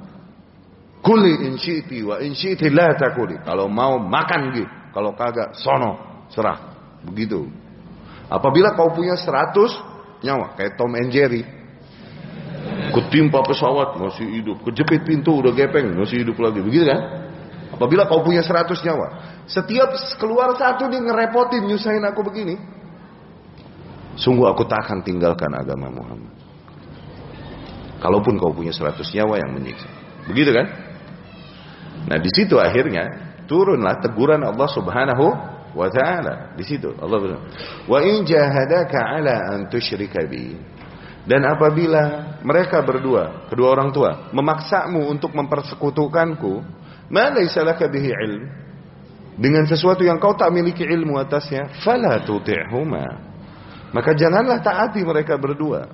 [1.02, 3.42] Kuli in syi'ti wa in syi'ti la takuli.
[3.42, 4.70] Kalau mau makan gitu.
[4.92, 6.60] Kalau kagak sono serah.
[7.08, 7.61] Begitu.
[8.32, 9.76] Apabila kau punya seratus
[10.24, 11.44] nyawa kayak Tom and Jerry.
[12.92, 17.02] Ketimpa pesawat masih hidup, kejepit pintu udah gepeng masih hidup lagi, begitu kan?
[17.72, 19.08] Apabila kau punya 100 nyawa,
[19.48, 22.60] setiap keluar satu dia ngerepotin nyusahin aku begini.
[24.20, 26.36] Sungguh aku tak akan tinggalkan agama Muhammad.
[28.04, 29.88] Kalaupun kau punya 100 nyawa yang menyiksa.
[30.28, 30.68] Begitu kan?
[32.12, 35.26] Nah, di situ akhirnya turunlah teguran Allah Subhanahu
[35.76, 36.54] wa taala.
[36.56, 37.44] Di situ Allah bilang,
[37.88, 40.56] "Wa in jahadaka 'ala an tusyrika bi."
[41.22, 46.66] Dan apabila mereka berdua, kedua orang tua, memaksamu untuk mempersekutukanku,
[47.14, 48.44] ma laysa laka bihi ilm,
[49.38, 53.06] dengan sesuatu yang kau tak miliki ilmu atasnya, fala tuti'huma.
[53.94, 55.88] Maka janganlah taati mereka berdua.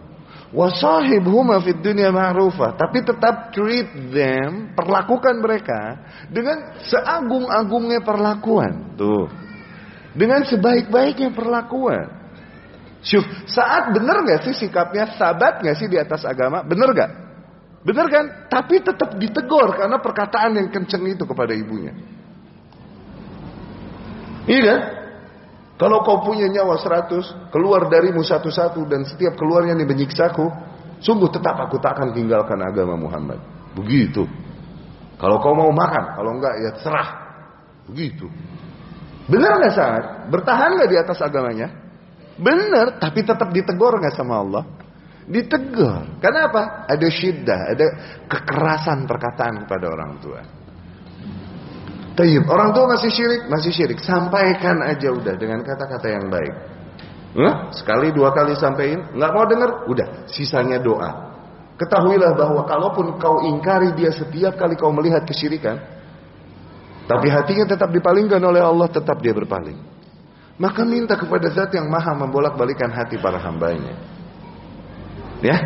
[0.47, 8.95] Wasahibhuma fid dunya ma'rufa, tapi tetap treat them, perlakukan mereka dengan seagung-agungnya perlakuan.
[8.95, 9.27] Tuh.
[10.17, 12.09] Dengan sebaik-baiknya perlakuan.
[13.05, 16.65] Syuf, saat benar gak sih sikapnya, sabat gak sih di atas agama?
[16.65, 17.11] Benar gak?
[17.85, 18.25] Benar kan?
[18.49, 21.93] Tapi tetap ditegur karena perkataan yang kenceng itu kepada ibunya.
[24.49, 24.79] Iya kan?
[25.77, 30.49] Kalau kau punya nyawa seratus, keluar darimu satu-satu dan setiap keluarnya ini menyiksaku,
[31.05, 33.37] sungguh tetap aku tak akan tinggalkan agama Muhammad.
[33.77, 34.25] Begitu.
[35.21, 37.09] Kalau kau mau makan, kalau enggak ya serah.
[37.85, 38.25] Begitu.
[39.27, 40.03] Benar nggak saat?
[40.31, 41.67] Bertahan nggak di atas agamanya?
[42.39, 44.63] Benar, tapi tetap ditegur nggak sama Allah?
[45.27, 46.23] Ditegur.
[46.23, 46.87] Karena apa?
[46.87, 47.87] Ada syiddah, ada
[48.31, 50.39] kekerasan perkataan kepada orang tua.
[52.17, 53.99] Tayyib, orang tua masih syirik, masih syirik.
[54.01, 56.53] Sampaikan aja udah dengan kata-kata yang baik.
[57.37, 61.29] Nah, sekali dua kali sampaikan, nggak mau dengar, udah, sisanya doa.
[61.77, 65.77] Ketahuilah bahwa kalaupun kau ingkari dia setiap kali kau melihat kesyirikan,
[67.07, 69.79] tapi hatinya tetap dipalingkan oleh Allah, tetap dia berpaling.
[70.59, 73.95] Maka minta kepada zat yang maha membolak-balikan hati para hambanya.
[75.39, 75.57] Ya,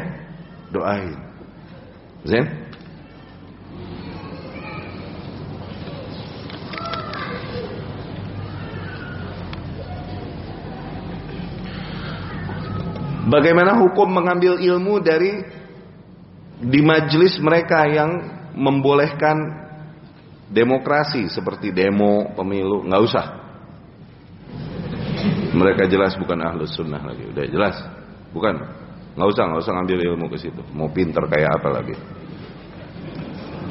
[0.69, 1.17] doain.
[2.21, 2.45] Zen?
[13.31, 15.41] Bagaimana hukum mengambil ilmu dari
[16.61, 18.11] di majelis mereka yang
[18.53, 19.60] membolehkan
[20.51, 23.25] demokrasi seperti demo, pemilu, nggak usah.
[25.51, 27.75] Mereka jelas bukan ahlus sunnah lagi, udah jelas,
[28.35, 28.55] bukan.
[29.11, 30.61] Nggak usah, nggak usah ngambil ilmu ke situ.
[30.71, 31.95] Mau pinter kayak apa lagi?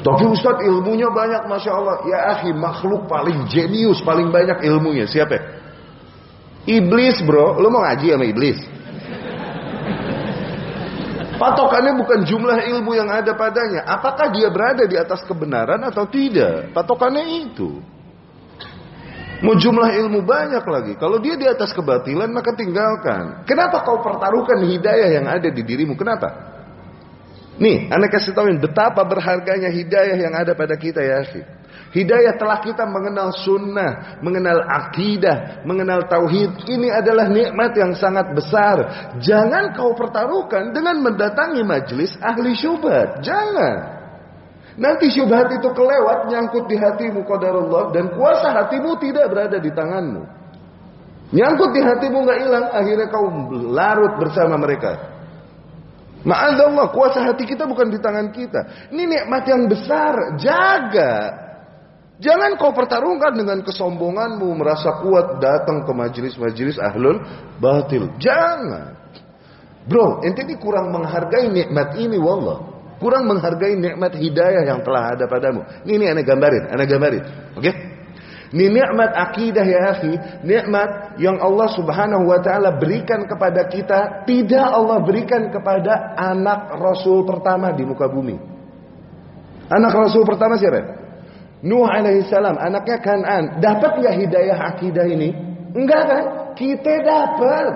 [0.01, 5.37] Tapi Ustaz ilmunya banyak Masya Allah Ya akhi makhluk paling jenius Paling banyak ilmunya Siapa
[6.65, 8.57] Iblis bro Lu mau ngaji sama iblis
[11.41, 13.81] Patokannya bukan jumlah ilmu yang ada padanya.
[13.89, 16.69] Apakah dia berada di atas kebenaran atau tidak?
[16.69, 17.81] Patokannya itu.
[19.41, 20.93] Mau jumlah ilmu banyak lagi.
[21.01, 23.41] Kalau dia di atas kebatilan maka tinggalkan.
[23.49, 25.97] Kenapa kau pertaruhkan hidayah yang ada di dirimu?
[25.97, 26.29] Kenapa?
[27.57, 31.41] Nih, anda kasih tahuin betapa berharganya hidayah yang ada pada kita ya, akhi.
[31.91, 36.63] Hidayah telah kita mengenal sunnah, mengenal akidah, mengenal tauhid.
[36.63, 38.77] Ini adalah nikmat yang sangat besar.
[39.19, 43.19] Jangan kau pertaruhkan dengan mendatangi majelis ahli syubhat.
[43.19, 43.75] Jangan.
[44.79, 50.23] Nanti syubhat itu kelewat nyangkut di hatimu qadarullah dan kuasa hatimu tidak berada di tanganmu.
[51.35, 53.27] Nyangkut di hatimu nggak hilang, akhirnya kau
[53.67, 55.11] larut bersama mereka.
[56.23, 58.93] Ma'adzallah, kuasa hati kita bukan di tangan kita.
[58.95, 61.13] Ini nikmat yang besar, jaga.
[62.21, 67.17] Jangan kau pertarungkan dengan kesombonganmu merasa kuat datang ke majelis-majelis ahlul
[67.57, 68.13] batil.
[68.21, 68.93] Jangan.
[69.89, 72.61] Bro, ente ini kurang menghargai nikmat ini wallah.
[73.01, 75.65] Kurang menghargai nikmat hidayah yang telah ada padamu.
[75.81, 77.23] Ini ini aneh gambarin, aneh gambarin.
[77.57, 77.65] Oke?
[77.65, 77.75] Okay?
[78.53, 80.13] Ini nikmat akidah ya akhi,
[80.45, 87.25] nikmat yang Allah Subhanahu wa taala berikan kepada kita, tidak Allah berikan kepada anak rasul
[87.25, 88.37] pertama di muka bumi.
[89.71, 91.00] Anak rasul pertama siapa?
[91.61, 95.29] Nuh alaihissalam anaknya Kanan dapat nggak hidayah akidah ini?
[95.77, 96.23] Enggak kan?
[96.57, 97.73] Kita dapat.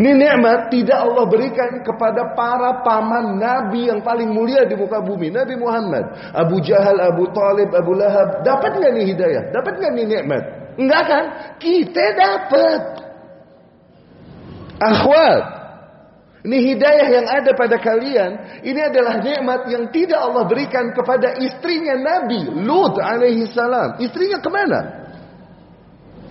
[0.00, 5.28] Ini nikmat tidak Allah berikan kepada para paman Nabi yang paling mulia di muka bumi.
[5.28, 6.32] Nabi Muhammad.
[6.32, 8.40] Abu Jahal, Abu Talib, Abu Lahab.
[8.40, 9.42] Dapat nggak nih hidayah?
[9.52, 10.42] Dapat nggak nih nikmat?
[10.80, 11.24] Enggak kan?
[11.60, 12.80] Kita dapat.
[14.80, 15.59] Akhwat.
[16.40, 18.64] Ini hidayah yang ada pada kalian.
[18.64, 24.00] Ini adalah nikmat yang tidak Allah berikan kepada istrinya Nabi Lut alaihi salam.
[24.00, 24.80] Istrinya ke mana?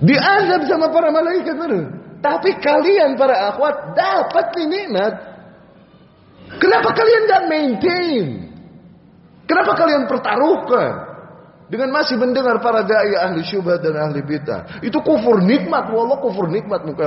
[0.02, 1.82] Diazab sama para malaikat baru.
[2.26, 5.14] Tapi kalian para akhwat dapat ini nikmat.
[6.58, 8.26] Kenapa kalian tidak maintain?
[9.46, 10.92] Kenapa kalian pertaruhkan?
[11.70, 14.82] Dengan masih mendengar para dai ahli syubhat dan ahli bid'ah.
[14.82, 15.94] Itu kufur nikmat.
[15.94, 17.06] Wallah kufur nikmat muka.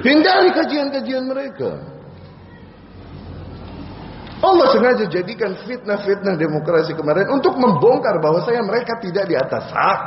[0.00, 2.00] Hindari kajian-kajian mereka.
[4.40, 10.00] Allah sengaja jadikan fitnah-fitnah demokrasi kemarin untuk membongkar bahwa saya mereka tidak di atas hak.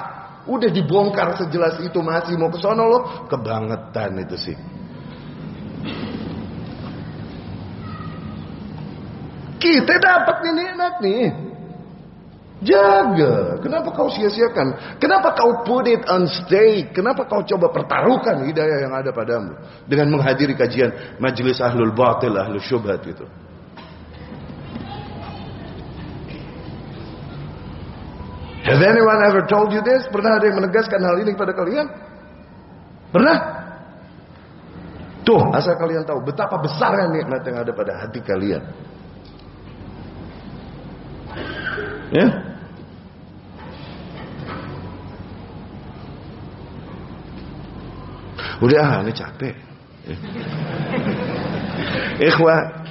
[0.50, 3.04] Udah dibongkar sejelas itu masih mau ke sono loh.
[3.30, 4.58] Kebangetan itu sih.
[9.62, 11.53] Kita dapat nih nikmat nih.
[12.64, 13.60] Jaga.
[13.60, 14.98] Kenapa kau sia-siakan?
[14.98, 16.96] Kenapa kau put it on stake?
[16.96, 22.64] Kenapa kau coba pertaruhkan hidayah yang ada padamu dengan menghadiri kajian majelis ahlul batil, ahlul
[22.64, 23.28] syubhat itu?
[28.64, 30.08] Has anyone ever told you this?
[30.08, 31.88] Pernah ada yang menegaskan hal ini kepada kalian?
[33.12, 33.38] Pernah?
[35.28, 38.64] Tuh, asal kalian tahu betapa besarnya nikmat yang ada pada hati kalian.
[42.16, 42.53] Ya?
[48.64, 49.56] Udah, ini capek.
[52.24, 52.84] Ikhwah,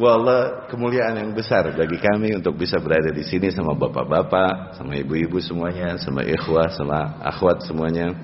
[0.00, 5.38] Wallah kemuliaan yang besar bagi kami untuk bisa berada di sini sama bapak-bapak, sama ibu-ibu
[5.44, 8.16] semuanya, sama ikhwah, sama akhwat semuanya.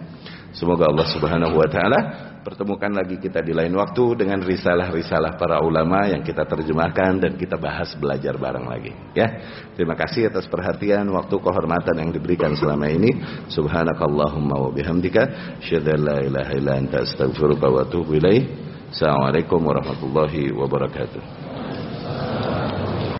[0.56, 2.00] Semoga Allah Subhanahu wa taala
[2.46, 7.58] pertemukan lagi kita di lain waktu dengan risalah-risalah para ulama yang kita terjemahkan dan kita
[7.58, 9.26] bahas belajar bareng lagi ya.
[9.74, 13.10] Terima kasih atas perhatian, waktu, kehormatan yang diberikan selama ini.
[13.50, 16.54] Subhanakallahumma wa bihamdika, syada la ilaha
[17.02, 18.14] astaghfiruka wa atubu.
[18.94, 22.65] Assalamualaikum warahmatullahi wabarakatuh.